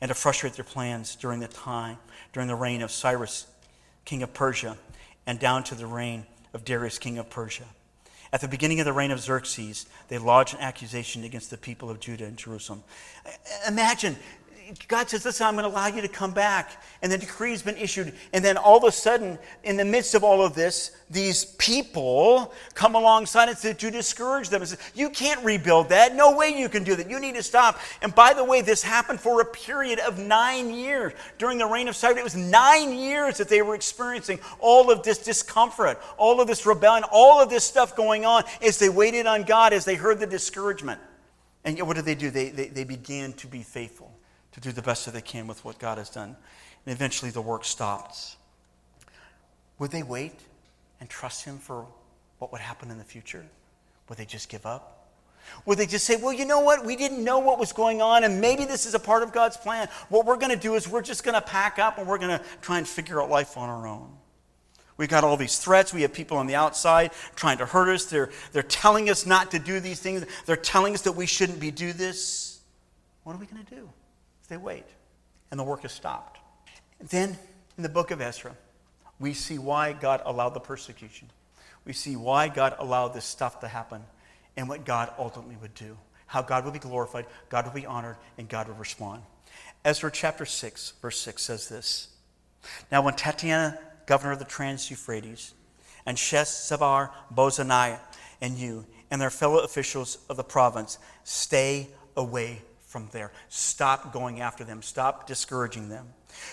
and 0.00 0.10
to 0.10 0.14
frustrate 0.14 0.52
their 0.52 0.64
plans 0.64 1.16
during 1.16 1.40
the 1.40 1.48
time, 1.48 1.98
during 2.32 2.46
the 2.46 2.54
reign 2.54 2.82
of 2.82 2.92
Cyrus, 2.92 3.48
king 4.04 4.22
of 4.22 4.32
Persia, 4.32 4.78
and 5.26 5.40
down 5.40 5.64
to 5.64 5.74
the 5.74 5.86
reign 5.86 6.24
of 6.54 6.64
Darius, 6.64 7.00
king 7.00 7.18
of 7.18 7.28
Persia. 7.28 7.64
At 8.32 8.40
the 8.40 8.48
beginning 8.48 8.78
of 8.78 8.86
the 8.86 8.92
reign 8.92 9.10
of 9.10 9.18
Xerxes, 9.18 9.86
they 10.06 10.18
lodged 10.18 10.54
an 10.54 10.60
accusation 10.60 11.24
against 11.24 11.50
the 11.50 11.58
people 11.58 11.90
of 11.90 11.98
Judah 11.98 12.26
and 12.26 12.36
Jerusalem. 12.36 12.84
Imagine 13.66 14.16
God 14.88 15.08
says, 15.08 15.24
Listen, 15.24 15.46
I'm 15.46 15.54
going 15.54 15.64
to 15.64 15.70
allow 15.70 15.88
you 15.88 16.00
to 16.00 16.08
come 16.08 16.32
back. 16.32 16.82
And 17.02 17.10
the 17.10 17.18
decree 17.18 17.50
has 17.50 17.62
been 17.62 17.76
issued. 17.76 18.12
And 18.32 18.44
then 18.44 18.56
all 18.56 18.78
of 18.78 18.84
a 18.84 18.92
sudden, 18.92 19.38
in 19.64 19.76
the 19.76 19.84
midst 19.84 20.14
of 20.14 20.24
all 20.24 20.44
of 20.44 20.54
this, 20.54 20.92
these 21.10 21.44
people 21.44 22.54
come 22.74 22.94
alongside 22.94 23.48
and 23.48 23.58
say, 23.58 23.74
to 23.74 23.90
discourage 23.90 24.48
them 24.48 24.62
and 24.62 24.70
say, 24.70 24.78
You 24.94 25.10
can't 25.10 25.44
rebuild 25.44 25.90
that. 25.90 26.14
No 26.14 26.36
way 26.36 26.58
you 26.58 26.68
can 26.68 26.84
do 26.84 26.94
that. 26.96 27.10
You 27.10 27.20
need 27.20 27.34
to 27.34 27.42
stop. 27.42 27.78
And 28.00 28.14
by 28.14 28.32
the 28.34 28.44
way, 28.44 28.62
this 28.62 28.82
happened 28.82 29.20
for 29.20 29.40
a 29.40 29.44
period 29.44 29.98
of 29.98 30.18
nine 30.18 30.72
years. 30.72 31.12
During 31.38 31.58
the 31.58 31.66
reign 31.66 31.88
of 31.88 31.96
Cyrus, 31.96 32.18
it 32.18 32.24
was 32.24 32.36
nine 32.36 32.94
years 32.94 33.38
that 33.38 33.48
they 33.48 33.62
were 33.62 33.74
experiencing 33.74 34.38
all 34.60 34.90
of 34.90 35.02
this 35.02 35.18
discomfort, 35.18 36.00
all 36.16 36.40
of 36.40 36.46
this 36.46 36.64
rebellion, 36.64 37.04
all 37.10 37.42
of 37.42 37.50
this 37.50 37.64
stuff 37.64 37.96
going 37.96 38.24
on 38.24 38.44
as 38.62 38.78
they 38.78 38.88
waited 38.88 39.26
on 39.26 39.42
God, 39.42 39.72
as 39.72 39.84
they 39.84 39.96
heard 39.96 40.18
the 40.18 40.26
discouragement. 40.26 41.00
And 41.64 41.80
what 41.86 41.96
did 41.96 42.04
they 42.04 42.14
do? 42.14 42.30
They, 42.30 42.48
they, 42.48 42.68
they 42.68 42.84
began 42.84 43.32
to 43.34 43.46
be 43.46 43.62
faithful 43.62 44.12
to 44.52 44.60
do 44.60 44.72
the 44.72 44.82
best 44.82 45.04
that 45.06 45.12
they 45.12 45.20
can 45.20 45.46
with 45.46 45.64
what 45.64 45.78
God 45.78 45.98
has 45.98 46.10
done. 46.10 46.36
And 46.84 46.94
eventually 46.94 47.30
the 47.30 47.40
work 47.40 47.64
stops. 47.64 48.36
Would 49.78 49.90
they 49.90 50.02
wait 50.02 50.34
and 51.00 51.08
trust 51.08 51.44
Him 51.44 51.58
for 51.58 51.86
what 52.38 52.52
would 52.52 52.60
happen 52.60 52.90
in 52.90 52.98
the 52.98 53.04
future? 53.04 53.44
Would 54.08 54.18
they 54.18 54.24
just 54.24 54.48
give 54.48 54.66
up? 54.66 55.08
Would 55.66 55.78
they 55.78 55.86
just 55.86 56.04
say, 56.04 56.16
well, 56.16 56.32
you 56.32 56.44
know 56.44 56.60
what? 56.60 56.84
We 56.84 56.96
didn't 56.96 57.22
know 57.22 57.38
what 57.38 57.58
was 57.58 57.72
going 57.72 58.00
on, 58.00 58.24
and 58.24 58.40
maybe 58.40 58.64
this 58.64 58.86
is 58.86 58.94
a 58.94 58.98
part 58.98 59.22
of 59.22 59.32
God's 59.32 59.56
plan. 59.56 59.88
What 60.08 60.24
we're 60.24 60.36
going 60.36 60.52
to 60.52 60.56
do 60.56 60.74
is 60.74 60.88
we're 60.88 61.02
just 61.02 61.24
going 61.24 61.34
to 61.34 61.40
pack 61.40 61.78
up 61.78 61.98
and 61.98 62.06
we're 62.06 62.18
going 62.18 62.38
to 62.38 62.44
try 62.60 62.78
and 62.78 62.86
figure 62.86 63.20
out 63.20 63.30
life 63.30 63.56
on 63.56 63.68
our 63.68 63.86
own. 63.86 64.08
We've 64.96 65.08
got 65.08 65.24
all 65.24 65.36
these 65.36 65.58
threats. 65.58 65.92
We 65.92 66.02
have 66.02 66.12
people 66.12 66.36
on 66.36 66.46
the 66.46 66.54
outside 66.54 67.12
trying 67.34 67.58
to 67.58 67.66
hurt 67.66 67.88
us. 67.88 68.04
They're, 68.04 68.30
they're 68.52 68.62
telling 68.62 69.10
us 69.10 69.26
not 69.26 69.50
to 69.52 69.58
do 69.58 69.80
these 69.80 70.00
things. 70.00 70.24
They're 70.46 70.56
telling 70.56 70.94
us 70.94 71.02
that 71.02 71.12
we 71.12 71.26
shouldn't 71.26 71.58
be 71.58 71.70
do 71.70 71.92
this. 71.92 72.60
What 73.24 73.34
are 73.34 73.38
we 73.38 73.46
going 73.46 73.64
to 73.64 73.74
do? 73.74 73.88
They 74.52 74.58
wait, 74.58 74.84
and 75.50 75.58
the 75.58 75.64
work 75.64 75.82
is 75.82 75.92
stopped. 75.92 76.38
Then, 77.00 77.38
in 77.78 77.82
the 77.82 77.88
book 77.88 78.10
of 78.10 78.20
Ezra, 78.20 78.54
we 79.18 79.32
see 79.32 79.56
why 79.56 79.94
God 79.94 80.20
allowed 80.26 80.50
the 80.50 80.60
persecution. 80.60 81.30
We 81.86 81.94
see 81.94 82.16
why 82.16 82.48
God 82.48 82.76
allowed 82.78 83.14
this 83.14 83.24
stuff 83.24 83.60
to 83.60 83.66
happen 83.66 84.02
and 84.54 84.68
what 84.68 84.84
God 84.84 85.10
ultimately 85.18 85.56
would 85.62 85.72
do. 85.72 85.96
How 86.26 86.42
God 86.42 86.66
would 86.66 86.74
be 86.74 86.80
glorified, 86.80 87.24
God 87.48 87.64
would 87.64 87.72
be 87.72 87.86
honored, 87.86 88.18
and 88.36 88.46
God 88.46 88.68
would 88.68 88.78
respond. 88.78 89.22
Ezra 89.86 90.10
chapter 90.12 90.44
6, 90.44 90.92
verse 91.00 91.18
6 91.20 91.42
says 91.42 91.70
this 91.70 92.08
Now, 92.90 93.00
when 93.00 93.14
Tatnai, 93.14 93.78
governor 94.04 94.32
of 94.32 94.38
the 94.38 94.44
Trans 94.44 94.90
Euphrates, 94.90 95.54
and 96.04 96.18
Sheshbazzar, 96.18 97.08
Bozaniah, 97.34 98.00
and 98.42 98.58
you, 98.58 98.84
and 99.10 99.18
their 99.18 99.30
fellow 99.30 99.60
officials 99.60 100.18
of 100.28 100.36
the 100.36 100.44
province, 100.44 100.98
stay 101.24 101.88
away 102.18 102.60
from 102.92 103.08
there. 103.10 103.32
Stop 103.48 104.12
going 104.12 104.42
after 104.42 104.64
them. 104.64 104.82
Stop 104.82 105.26
discouraging 105.26 105.88
them. 105.88 106.06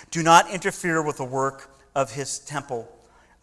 Do 0.10 0.24
not 0.24 0.50
interfere 0.50 1.04
with 1.04 1.18
the 1.18 1.26
work 1.26 1.70
of 1.94 2.14
his 2.14 2.40
temple 2.40 2.90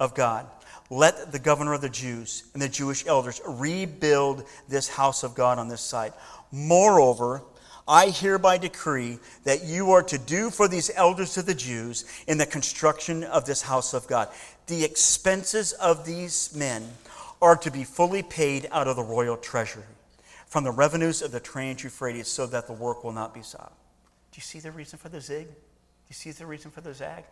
of 0.01 0.15
God. 0.15 0.47
Let 0.89 1.31
the 1.31 1.39
governor 1.39 1.75
of 1.75 1.83
the 1.83 1.91
Jews 1.91 2.45
and 2.55 2.63
the 2.63 2.69
Jewish 2.71 3.07
elders 3.07 3.43
rebuild 3.47 4.45
this 4.67 4.89
house 4.89 5.25
of 5.25 5.35
God 5.35 5.59
on 5.59 5.69
this 5.69 5.83
site. 5.83 6.15
Moreover, 6.51 7.43
I 7.87 8.09
hereby 8.09 8.59
decree 8.59 9.19
that 9.45 9.65
you 9.65 9.93
are 9.93 10.03
to 10.05 10.19
do 10.19 10.49
for 10.51 10.67
these 10.67 10.91
elders 10.95 11.37
of 11.37 11.45
the 11.45 11.55
Jews 11.55 12.07
in 12.27 12.39
the 12.39 12.47
construction 12.47 13.25
of 13.25 13.45
this 13.45 13.63
house 13.63 13.93
of 13.93 14.07
God. 14.07 14.29
The 14.69 14.85
expenses 14.85 15.73
of 15.75 16.07
these 16.07 16.55
men 16.57 16.89
are 17.43 17.57
to 17.57 17.71
be 17.71 17.85
fully 17.85 18.23
paid 18.23 18.69
out 18.73 18.89
of 18.89 18.97
the 18.97 19.03
royal 19.03 19.37
treasury 19.37 19.85
from 20.47 20.65
the 20.65 20.71
revenues 20.71 21.23
of 21.23 21.33
the 21.33 21.41
Trans 21.41 21.83
Euphrates 21.83 22.29
so 22.29 22.47
that 22.47 22.67
the 22.67 22.73
work 22.73 23.05
will 23.05 23.13
not 23.13 23.35
be 23.35 23.43
stopped. 23.43 23.77
Do 24.33 24.39
you 24.39 24.43
see 24.43 24.61
the 24.61 24.71
reason 24.71 24.99
for 24.99 25.09
the 25.09 25.21
zig? 25.21 25.47
Do 25.47 25.53
you 26.09 26.15
see 26.15 26.31
the 26.31 26.47
reason 26.47 26.71
for 26.71 26.81
the 26.81 26.95
zag? 26.95 27.25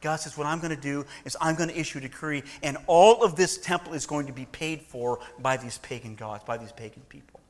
God 0.00 0.16
says, 0.16 0.36
What 0.36 0.46
I'm 0.46 0.58
going 0.58 0.74
to 0.74 0.80
do 0.80 1.04
is 1.24 1.36
I'm 1.40 1.54
going 1.54 1.68
to 1.68 1.78
issue 1.78 1.98
a 1.98 2.02
decree, 2.02 2.42
and 2.62 2.76
all 2.86 3.22
of 3.22 3.36
this 3.36 3.58
temple 3.58 3.94
is 3.94 4.06
going 4.06 4.26
to 4.26 4.32
be 4.32 4.46
paid 4.46 4.82
for 4.82 5.20
by 5.38 5.56
these 5.56 5.78
pagan 5.78 6.14
gods, 6.14 6.44
by 6.44 6.56
these 6.56 6.72
pagan 6.72 7.02
people. 7.08 7.40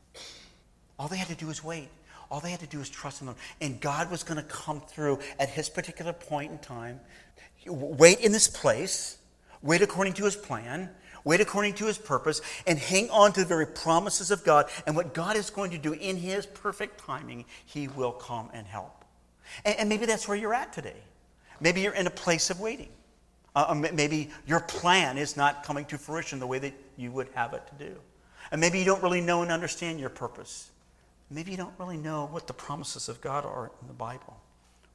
All 0.99 1.09
they 1.09 1.17
had 1.17 1.29
to 1.29 1.35
do 1.35 1.47
was 1.47 1.63
wait. 1.63 1.89
All 2.31 2.41
they 2.41 2.51
had 2.51 2.61
to 2.61 2.67
do 2.67 2.79
was 2.79 2.91
trust 2.91 3.21
in 3.21 3.27
them. 3.27 3.37
And 3.61 3.81
God 3.81 4.11
was 4.11 4.23
going 4.23 4.37
to 4.37 4.49
come 4.49 4.81
through 4.81 5.21
at 5.39 5.49
his 5.49 5.69
particular 5.69 6.13
point 6.13 6.53
in 6.53 6.59
time. 6.59 7.01
Wait 7.67 8.21
in 8.21 8.33
this 8.33 8.49
place, 8.49 9.19
wait 9.63 9.81
according 9.81 10.15
to 10.15 10.25
his 10.25 10.37
plan, 10.37 10.91
wait 11.25 11.41
according 11.41 11.75
to 11.75 11.87
his 11.87 11.99
purpose, 11.99 12.41
and 12.67 12.79
hang 12.79 13.11
on 13.11 13.33
to 13.33 13.41
the 13.41 13.47
very 13.47 13.67
promises 13.67 14.31
of 14.31 14.45
God. 14.45 14.69
And 14.87 14.97
what 14.97 15.15
God 15.15 15.37
is 15.37 15.51
going 15.51 15.71
to 15.73 15.79
do 15.79 15.93
in 15.93 16.17
his 16.17 16.47
perfect 16.47 17.01
timing, 17.01 17.45
he 17.65 17.89
will 17.89 18.13
come 18.13 18.51
and 18.53 18.67
help. 18.67 19.05
And, 19.65 19.77
and 19.81 19.89
maybe 19.89 20.07
that's 20.07 20.29
where 20.29 20.37
you're 20.37 20.55
at 20.55 20.73
today. 20.73 20.97
Maybe 21.61 21.81
you're 21.81 21.95
in 21.95 22.07
a 22.07 22.11
place 22.11 22.51
of 22.51 22.61
waiting. 22.61 22.91
Uh, 23.55 23.75
maybe 23.93 24.31
your 24.47 24.61
plan 24.61 25.19
is 25.19 25.37
not 25.37 25.65
coming 25.65 25.85
to 25.87 25.99
fruition 25.99 26.39
the 26.39 26.47
way 26.47 26.59
that 26.61 26.75
you 26.97 27.11
would 27.11 27.29
have 27.35 27.55
it 27.55 27.63
to 27.67 27.87
do. 27.87 27.97
And 28.53 28.61
maybe 28.61 28.79
you 28.79 28.85
don't 28.85 29.03
really 29.03 29.21
know 29.21 29.43
and 29.43 29.51
understand 29.51 29.99
your 29.99 30.11
purpose. 30.11 30.71
Maybe 31.31 31.51
you 31.51 31.57
don't 31.57 31.75
really 31.79 31.97
know 31.97 32.29
what 32.31 32.47
the 32.47 32.53
promises 32.55 33.09
of 33.09 33.21
God 33.21 33.45
are 33.45 33.71
in 33.83 33.89
the 33.89 33.95
Bible. 33.95 34.41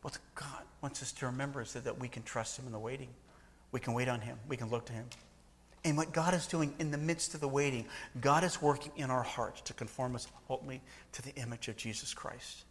What 0.02 0.18
God 0.36 0.64
wants 0.82 1.02
us 1.02 1.12
to 1.14 1.26
remember 1.28 1.62
is 1.62 1.74
that, 1.74 1.84
that 1.84 2.00
we 2.00 2.08
can 2.08 2.24
trust 2.24 2.58
Him 2.58 2.66
in 2.66 2.72
the 2.72 2.80
waiting. 2.80 3.10
We 3.72 3.80
can 3.80 3.94
wait 3.94 4.08
on 4.08 4.22
Him. 4.22 4.38
We 4.48 4.58
can 4.58 4.70
look 4.70 4.86
to 4.86 4.94
Him. 4.94 5.06
And 5.86 5.98
what 5.98 6.14
God 6.14 6.34
is 6.34 6.48
doing 6.48 6.74
in 6.80 6.92
the 6.92 6.98
midst 6.98 7.34
of 7.34 7.42
the 7.42 7.48
waiting, 7.48 7.86
God 8.22 8.44
is 8.44 8.62
working 8.62 8.92
in 8.96 9.10
our 9.10 9.24
hearts 9.24 9.62
to 9.62 9.74
conform 9.74 10.16
us 10.16 10.28
ultimately 10.50 10.82
to 11.14 11.22
the 11.22 11.36
image 11.36 11.68
of 11.68 11.76
Jesus 11.76 12.14
Christ. 12.14 12.64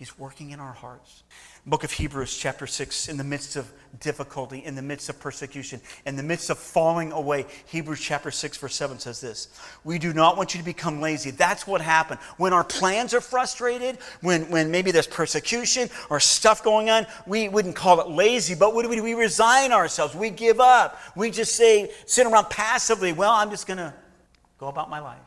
He's 0.00 0.18
working 0.18 0.48
in 0.48 0.60
our 0.60 0.72
hearts. 0.72 1.24
Book 1.66 1.84
of 1.84 1.92
Hebrews, 1.92 2.34
chapter 2.34 2.66
6, 2.66 3.10
in 3.10 3.18
the 3.18 3.22
midst 3.22 3.56
of 3.56 3.70
difficulty, 4.00 4.64
in 4.64 4.74
the 4.74 4.80
midst 4.80 5.10
of 5.10 5.20
persecution, 5.20 5.78
in 6.06 6.16
the 6.16 6.22
midst 6.22 6.48
of 6.48 6.58
falling 6.58 7.12
away, 7.12 7.44
Hebrews 7.66 8.00
chapter 8.00 8.30
6, 8.30 8.56
verse 8.56 8.74
7 8.74 8.98
says 8.98 9.20
this 9.20 9.48
We 9.84 9.98
do 9.98 10.14
not 10.14 10.38
want 10.38 10.54
you 10.54 10.58
to 10.58 10.64
become 10.64 11.02
lazy. 11.02 11.32
That's 11.32 11.66
what 11.66 11.82
happened. 11.82 12.18
When 12.38 12.54
our 12.54 12.64
plans 12.64 13.12
are 13.12 13.20
frustrated, 13.20 13.98
when, 14.22 14.48
when 14.50 14.70
maybe 14.70 14.90
there's 14.90 15.06
persecution 15.06 15.90
or 16.08 16.18
stuff 16.18 16.64
going 16.64 16.88
on, 16.88 17.06
we 17.26 17.50
wouldn't 17.50 17.76
call 17.76 18.00
it 18.00 18.08
lazy, 18.08 18.54
but 18.54 18.74
what 18.74 18.84
do 18.84 18.88
we 18.88 18.96
do? 18.96 19.02
We 19.02 19.12
resign 19.12 19.70
ourselves. 19.70 20.14
We 20.14 20.30
give 20.30 20.60
up. 20.60 20.98
We 21.14 21.30
just 21.30 21.54
say, 21.56 21.92
sit 22.06 22.26
around 22.26 22.48
passively, 22.48 23.12
well, 23.12 23.32
I'm 23.32 23.50
just 23.50 23.66
going 23.66 23.76
to 23.76 23.92
go 24.56 24.68
about 24.68 24.88
my 24.88 25.00
life. 25.00 25.18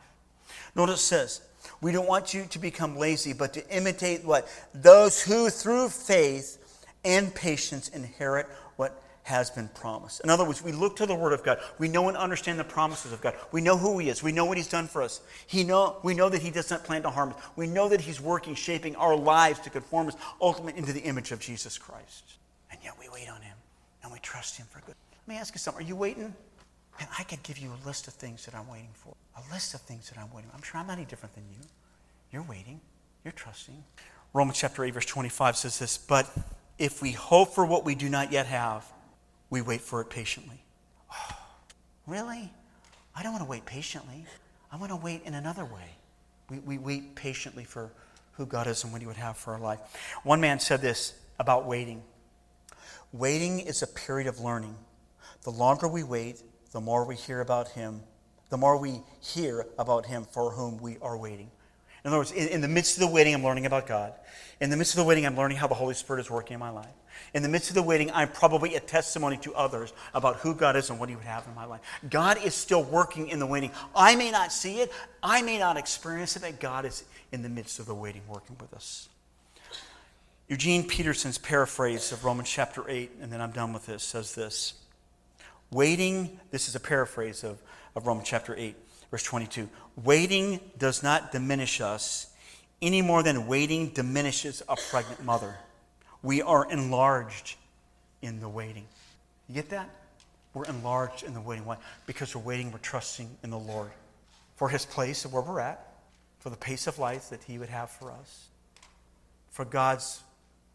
Notice 0.74 0.96
it 0.96 1.04
says, 1.04 1.40
we 1.80 1.92
don't 1.92 2.08
want 2.08 2.34
you 2.34 2.46
to 2.46 2.58
become 2.58 2.96
lazy, 2.96 3.32
but 3.32 3.52
to 3.54 3.76
imitate 3.76 4.24
what? 4.24 4.48
Those 4.74 5.22
who 5.22 5.50
through 5.50 5.88
faith 5.88 6.58
and 7.04 7.34
patience 7.34 7.88
inherit 7.88 8.46
what 8.76 9.00
has 9.24 9.50
been 9.50 9.68
promised. 9.68 10.20
In 10.20 10.30
other 10.30 10.44
words, 10.44 10.62
we 10.62 10.72
look 10.72 10.96
to 10.96 11.06
the 11.06 11.14
Word 11.14 11.32
of 11.32 11.42
God. 11.42 11.58
We 11.78 11.88
know 11.88 12.08
and 12.08 12.16
understand 12.16 12.58
the 12.58 12.64
promises 12.64 13.12
of 13.12 13.22
God. 13.22 13.34
We 13.52 13.62
know 13.62 13.76
who 13.76 13.98
He 13.98 14.10
is. 14.10 14.22
We 14.22 14.32
know 14.32 14.44
what 14.44 14.58
He's 14.58 14.68
done 14.68 14.86
for 14.86 15.02
us. 15.02 15.22
He 15.46 15.64
know, 15.64 15.96
we 16.02 16.14
know 16.14 16.28
that 16.28 16.42
He 16.42 16.50
does 16.50 16.70
not 16.70 16.84
plan 16.84 17.02
to 17.02 17.10
harm 17.10 17.30
us. 17.30 17.36
We 17.56 17.66
know 17.66 17.88
that 17.88 18.02
He's 18.02 18.20
working, 18.20 18.54
shaping 18.54 18.94
our 18.96 19.16
lives 19.16 19.60
to 19.60 19.70
conform 19.70 20.08
us 20.08 20.16
ultimately 20.40 20.78
into 20.78 20.92
the 20.92 21.00
image 21.00 21.32
of 21.32 21.40
Jesus 21.40 21.78
Christ. 21.78 22.34
And 22.70 22.78
yet 22.84 22.94
we 23.00 23.08
wait 23.08 23.30
on 23.30 23.40
Him 23.40 23.56
and 24.02 24.12
we 24.12 24.18
trust 24.18 24.58
Him 24.58 24.66
for 24.70 24.80
good. 24.80 24.94
Let 25.26 25.34
me 25.34 25.40
ask 25.40 25.54
you 25.54 25.58
something. 25.58 25.84
Are 25.84 25.88
you 25.88 25.96
waiting? 25.96 26.34
And 27.00 27.08
I 27.18 27.24
could 27.24 27.42
give 27.42 27.58
you 27.58 27.72
a 27.72 27.86
list 27.86 28.06
of 28.06 28.14
things 28.14 28.44
that 28.46 28.54
I'm 28.54 28.68
waiting 28.68 28.92
for. 28.94 29.14
A 29.36 29.52
list 29.52 29.74
of 29.74 29.80
things 29.80 30.10
that 30.10 30.18
I'm 30.18 30.32
waiting 30.32 30.50
for. 30.50 30.56
I'm 30.56 30.62
sure 30.62 30.80
I'm 30.80 30.86
not 30.86 30.98
any 30.98 31.04
different 31.04 31.34
than 31.34 31.44
you. 31.50 31.66
You're 32.30 32.42
waiting. 32.42 32.80
You're 33.24 33.32
trusting. 33.32 33.82
Romans 34.32 34.58
chapter 34.58 34.84
8, 34.84 34.94
verse 34.94 35.06
25 35.06 35.56
says 35.56 35.78
this 35.78 35.98
But 35.98 36.30
if 36.78 37.02
we 37.02 37.12
hope 37.12 37.54
for 37.54 37.64
what 37.64 37.84
we 37.84 37.94
do 37.94 38.08
not 38.08 38.32
yet 38.32 38.46
have, 38.46 38.84
we 39.50 39.60
wait 39.60 39.80
for 39.80 40.00
it 40.00 40.10
patiently. 40.10 40.62
Oh, 41.12 41.36
really? 42.06 42.52
I 43.16 43.22
don't 43.22 43.32
want 43.32 43.44
to 43.44 43.50
wait 43.50 43.64
patiently. 43.64 44.24
I 44.72 44.76
want 44.76 44.90
to 44.90 44.96
wait 44.96 45.22
in 45.24 45.34
another 45.34 45.64
way. 45.64 45.96
We, 46.50 46.58
we 46.58 46.78
wait 46.78 47.14
patiently 47.14 47.64
for 47.64 47.90
who 48.32 48.46
God 48.46 48.66
is 48.66 48.82
and 48.84 48.92
what 48.92 49.00
He 49.00 49.06
would 49.06 49.16
have 49.16 49.36
for 49.36 49.54
our 49.54 49.60
life. 49.60 49.78
One 50.24 50.40
man 50.40 50.58
said 50.58 50.80
this 50.80 51.14
about 51.38 51.66
waiting 51.66 52.02
Waiting 53.12 53.60
is 53.60 53.80
a 53.80 53.86
period 53.86 54.26
of 54.26 54.40
learning. 54.40 54.74
The 55.44 55.50
longer 55.50 55.86
we 55.86 56.02
wait, 56.02 56.42
the 56.74 56.80
more 56.80 57.04
we 57.04 57.14
hear 57.14 57.40
about 57.40 57.68
him, 57.68 58.02
the 58.50 58.56
more 58.56 58.76
we 58.76 59.00
hear 59.20 59.64
about 59.78 60.06
him 60.06 60.26
for 60.32 60.50
whom 60.50 60.78
we 60.78 60.98
are 61.00 61.16
waiting. 61.16 61.48
In 62.04 62.08
other 62.08 62.18
words, 62.18 62.32
in, 62.32 62.48
in, 62.48 62.60
the 62.60 62.68
midst 62.68 62.96
of 62.96 63.00
the 63.00 63.06
waiting, 63.06 63.32
I'm 63.32 63.44
learning 63.44 63.64
about 63.64 63.86
God. 63.86 64.12
In 64.60 64.70
the 64.70 64.76
midst 64.76 64.92
of 64.92 64.98
the 64.98 65.04
waiting, 65.04 65.24
I'm 65.24 65.36
learning 65.36 65.56
how 65.56 65.68
the 65.68 65.74
Holy 65.74 65.94
Spirit 65.94 66.20
is 66.20 66.30
working 66.30 66.54
in 66.54 66.60
my 66.60 66.70
life. 66.70 66.92
In 67.32 67.44
the 67.44 67.48
midst 67.48 67.70
of 67.70 67.76
the 67.76 67.82
waiting, 67.82 68.10
I'm 68.10 68.28
probably 68.28 68.74
a 68.74 68.80
testimony 68.80 69.36
to 69.38 69.54
others 69.54 69.92
about 70.14 70.36
who 70.36 70.52
God 70.52 70.74
is 70.74 70.90
and 70.90 70.98
what 70.98 71.08
He 71.08 71.14
would 71.14 71.24
have 71.24 71.46
in 71.46 71.54
my 71.54 71.64
life. 71.64 71.80
God 72.10 72.44
is 72.44 72.54
still 72.54 72.82
working 72.82 73.28
in 73.28 73.38
the 73.38 73.46
waiting. 73.46 73.70
I 73.94 74.16
may 74.16 74.32
not 74.32 74.52
see 74.52 74.80
it, 74.80 74.92
I 75.22 75.42
may 75.42 75.58
not 75.58 75.76
experience 75.76 76.34
it, 76.34 76.42
but 76.42 76.58
God 76.58 76.84
is 76.84 77.04
in 77.30 77.42
the 77.42 77.48
midst 77.48 77.78
of 77.78 77.86
the 77.86 77.94
waiting 77.94 78.22
working 78.28 78.56
with 78.60 78.74
us. 78.74 79.08
Eugene 80.48 80.88
Peterson's 80.88 81.38
paraphrase 81.38 82.10
of 82.10 82.24
Romans 82.24 82.50
chapter 82.50 82.84
8, 82.90 83.12
and 83.22 83.32
then 83.32 83.40
I'm 83.40 83.52
done 83.52 83.72
with 83.72 83.86
this, 83.86 84.02
says 84.02 84.34
this 84.34 84.74
Waiting, 85.74 86.38
this 86.52 86.68
is 86.68 86.76
a 86.76 86.80
paraphrase 86.80 87.42
of, 87.42 87.60
of 87.96 88.06
Romans 88.06 88.28
chapter 88.28 88.54
8. 88.56 88.76
Verse 89.10 89.24
22 89.24 89.68
Waiting 90.04 90.60
does 90.78 91.02
not 91.02 91.32
diminish 91.32 91.80
us 91.80 92.28
any 92.80 93.02
more 93.02 93.24
than 93.24 93.48
waiting 93.48 93.88
diminishes 93.88 94.62
a 94.68 94.76
pregnant 94.76 95.24
mother. 95.24 95.56
We 96.22 96.42
are 96.42 96.70
enlarged 96.70 97.56
in 98.22 98.38
the 98.38 98.48
waiting. 98.48 98.86
You 99.48 99.56
get 99.56 99.70
that? 99.70 99.90
We're 100.54 100.66
enlarged 100.66 101.24
in 101.24 101.34
the 101.34 101.40
waiting. 101.40 101.64
Why? 101.64 101.78
Because 102.06 102.36
we're 102.36 102.42
waiting, 102.42 102.70
we're 102.70 102.78
trusting 102.78 103.28
in 103.42 103.50
the 103.50 103.58
Lord 103.58 103.90
for 104.54 104.68
his 104.68 104.86
place 104.86 105.24
of 105.24 105.32
where 105.32 105.42
we're 105.42 105.58
at, 105.58 105.92
for 106.38 106.50
the 106.50 106.56
pace 106.56 106.86
of 106.86 107.00
life 107.00 107.30
that 107.30 107.42
he 107.42 107.58
would 107.58 107.68
have 107.68 107.90
for 107.90 108.12
us, 108.12 108.46
for 109.50 109.64
God's 109.64 110.22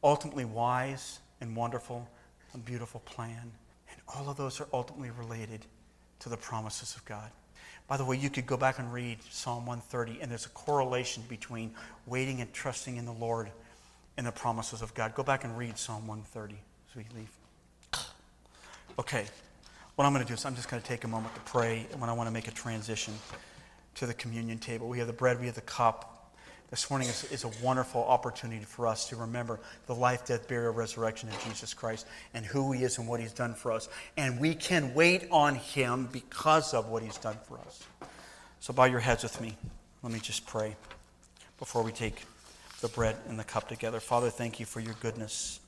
ultimately 0.04 0.44
wise 0.44 1.20
and 1.40 1.56
wonderful 1.56 2.06
and 2.52 2.66
beautiful 2.66 3.00
plan. 3.06 3.54
All 4.16 4.30
of 4.30 4.38
those 4.38 4.60
are 4.60 4.68
ultimately 4.74 5.12
related 5.12 5.66
to 6.20 6.30
the 6.30 6.38
promises 6.38 6.96
of 6.96 7.06
God. 7.06 7.30
By 7.88 7.98
the 7.98 8.06
way, 8.06 8.18
you 8.18 8.30
could 8.30 8.46
go 8.46 8.58
back 8.58 8.80
and 8.80 8.94
read 8.94 9.20
Psalm 9.30 9.66
130, 9.66 10.22
and 10.22 10.30
there's 10.30 10.46
a 10.46 10.50
correlation 10.50 11.24
between 11.28 11.74
waiting 12.06 12.42
and 12.42 12.52
trusting 12.54 12.98
in 12.98 13.06
the 13.06 13.12
Lord 13.12 13.52
and 14.18 14.28
the 14.28 14.32
promises 14.32 14.82
of 14.82 14.94
God. 14.94 15.16
Go 15.16 15.24
back 15.24 15.44
and 15.44 15.58
read 15.58 15.78
Psalm 15.78 16.06
130 16.08 16.56
as 16.90 16.96
we 16.96 17.06
leave. 17.16 17.30
Okay, 19.00 19.26
what 19.96 20.06
I'm 20.06 20.14
going 20.14 20.24
to 20.24 20.28
do 20.28 20.34
is 20.34 20.46
I'm 20.46 20.56
just 20.56 20.70
going 20.70 20.82
to 20.82 20.88
take 20.88 21.04
a 21.04 21.08
moment 21.08 21.34
to 21.36 21.42
pray 21.42 21.88
when 21.98 22.10
I 22.10 22.14
want 22.14 22.28
to 22.28 22.32
make 22.32 22.48
a 22.48 22.52
transition 22.52 23.14
to 23.96 24.06
the 24.06 24.14
communion 24.14 24.58
table. 24.58 24.88
We 24.88 25.00
have 25.00 25.08
the 25.08 25.14
bread, 25.14 25.40
we 25.40 25.46
have 25.46 25.56
the 25.56 25.62
cup. 25.62 26.19
This 26.70 26.92
morning 26.92 27.08
is, 27.08 27.24
is, 27.32 27.44
a 27.46 27.52
wonderful 27.64 28.04
opportunity 28.04 28.64
for 28.64 28.86
us 28.86 29.10
to 29.10 29.16
remember 29.16 29.60
the 29.88 29.96
life, 29.96 30.26
death, 30.28 30.48
burial, 30.48 30.72
resurrection 30.72 31.28
of 31.30 31.44
Jesus 31.44 31.74
Christ 31.74 32.06
and 32.36 32.46
who 32.46 32.72
He 32.72 32.84
is 32.84 33.00
and 33.00 33.08
what 33.08 33.20
He's 33.20 33.34
done 33.34 33.56
for 33.56 33.72
us. 33.72 33.90
And 34.18 34.40
we 34.40 34.54
can 34.54 34.94
wait 34.94 35.28
on 35.32 35.56
Him 35.56 36.08
because 36.12 36.76
of 36.76 36.90
what 36.90 37.02
He's 37.02 37.18
done 37.18 37.38
for 37.48 37.58
us. 37.60 37.84
So, 38.60 38.72
bow 38.72 38.86
your 38.86 39.00
heads 39.00 39.24
with 39.24 39.42
me. 39.42 39.58
Let 40.04 40.14
me 40.14 40.20
just 40.20 40.46
pray 40.46 40.76
before 41.58 41.82
we 41.82 41.92
take 41.92 42.24
the 42.82 42.88
bread 42.88 43.18
and 43.28 43.40
the 43.40 43.44
cup 43.44 43.68
together. 43.68 44.00
Father, 44.00 44.30
thank 44.30 44.60
you 44.60 44.66
for 44.68 44.80
your 44.80 44.96
goodness. 45.02 45.60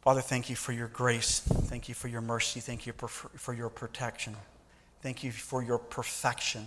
Father, 0.00 0.20
thank 0.20 0.50
you 0.50 0.56
for 0.56 0.72
your 0.72 0.88
grace. 0.88 1.38
Thank 1.38 1.88
you 1.88 1.94
for 1.94 2.08
your 2.08 2.20
mercy. 2.20 2.58
Thank 2.58 2.86
you 2.86 2.92
for 2.92 3.54
your 3.54 3.68
protection. 3.68 4.34
Thank 5.02 5.22
you 5.22 5.30
for 5.30 5.62
your 5.62 5.78
perfection. 5.78 6.66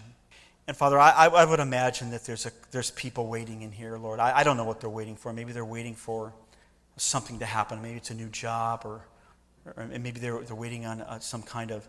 And 0.67 0.75
Father, 0.75 0.99
I, 0.99 1.27
I 1.27 1.45
would 1.45 1.59
imagine 1.59 2.09
that 2.11 2.25
there's, 2.25 2.45
a, 2.45 2.51
there's 2.71 2.89
people 2.91 3.27
waiting 3.27 3.61
in 3.61 3.71
here, 3.71 3.97
Lord. 3.97 4.19
I, 4.19 4.39
I 4.39 4.43
don't 4.43 4.57
know 4.57 4.63
what 4.63 4.81
they're 4.81 4.89
waiting 4.89 5.15
for. 5.15 5.31
Maybe 5.31 5.51
they're 5.51 5.63
waiting 5.63 5.93
for 5.93 6.33
something 6.97 7.39
to 7.39 7.45
happen. 7.45 7.81
Maybe 7.81 7.97
it's 7.97 8.09
a 8.09 8.15
new 8.15 8.29
job, 8.29 8.81
or, 8.83 9.05
or 9.77 9.85
maybe 9.85 10.19
they're, 10.19 10.41
they're 10.41 10.55
waiting 10.55 10.85
on 10.85 11.01
uh, 11.01 11.19
some 11.19 11.43
kind 11.43 11.71
of, 11.71 11.87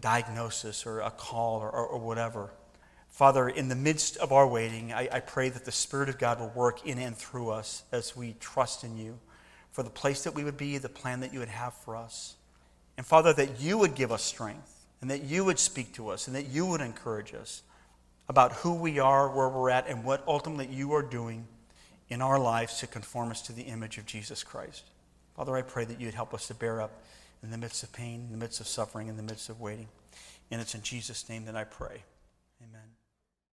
diagnosis 0.00 0.86
or 0.86 1.00
a 1.00 1.10
call 1.10 1.60
or, 1.60 1.70
or, 1.70 1.86
or, 1.86 1.98
whatever. 1.98 2.50
Father, 3.08 3.48
in 3.48 3.68
the 3.68 3.74
midst 3.74 4.16
of 4.16 4.32
our 4.32 4.46
waiting, 4.46 4.92
I, 4.92 5.08
I 5.12 5.20
pray 5.20 5.50
that 5.50 5.64
the 5.64 5.72
Spirit 5.72 6.08
of 6.08 6.18
God 6.18 6.40
will 6.40 6.52
work 6.54 6.86
in 6.86 6.98
and 6.98 7.16
through 7.16 7.50
us 7.50 7.84
as 7.92 8.16
we 8.16 8.34
trust 8.40 8.84
in 8.84 8.96
you 8.96 9.18
for 9.70 9.82
the 9.82 9.90
place 9.90 10.24
that 10.24 10.34
we 10.34 10.44
would 10.44 10.56
be, 10.56 10.78
the 10.78 10.88
plan 10.88 11.20
that 11.20 11.32
you 11.32 11.40
would 11.40 11.48
have 11.48 11.74
for 11.74 11.96
us. 11.96 12.36
And 12.96 13.06
Father, 13.06 13.32
that 13.34 13.60
you 13.60 13.78
would 13.78 13.94
give 13.94 14.12
us 14.12 14.22
strength 14.22 14.86
and 15.00 15.10
that 15.10 15.24
you 15.24 15.44
would 15.44 15.58
speak 15.58 15.92
to 15.94 16.08
us 16.08 16.26
and 16.26 16.36
that 16.36 16.46
you 16.46 16.64
would 16.66 16.80
encourage 16.80 17.34
us 17.34 17.62
about 18.32 18.52
who 18.52 18.72
we 18.72 18.98
are, 18.98 19.28
where 19.28 19.50
we're 19.50 19.68
at, 19.68 19.86
and 19.88 20.04
what 20.04 20.24
ultimately 20.26 20.66
you 20.74 20.94
are 20.94 21.02
doing 21.02 21.46
in 22.08 22.22
our 22.22 22.38
lives 22.38 22.78
to 22.78 22.86
conform 22.86 23.30
us 23.30 23.42
to 23.42 23.52
the 23.52 23.64
image 23.64 23.98
of 23.98 24.06
Jesus 24.06 24.42
Christ. 24.42 24.84
Father, 25.36 25.54
I 25.54 25.60
pray 25.60 25.84
that 25.84 26.00
you'd 26.00 26.14
help 26.14 26.32
us 26.32 26.46
to 26.46 26.54
bear 26.54 26.80
up 26.80 27.02
in 27.42 27.50
the 27.50 27.58
midst 27.58 27.82
of 27.82 27.92
pain, 27.92 28.24
in 28.26 28.32
the 28.32 28.38
midst 28.38 28.58
of 28.58 28.66
suffering, 28.66 29.08
in 29.08 29.18
the 29.18 29.22
midst 29.22 29.50
of 29.50 29.60
waiting. 29.60 29.88
And 30.50 30.62
it's 30.62 30.74
in 30.74 30.80
Jesus' 30.80 31.28
name 31.28 31.44
that 31.44 31.56
I 31.56 31.64
pray. 31.64 32.04
Amen. 32.62 32.91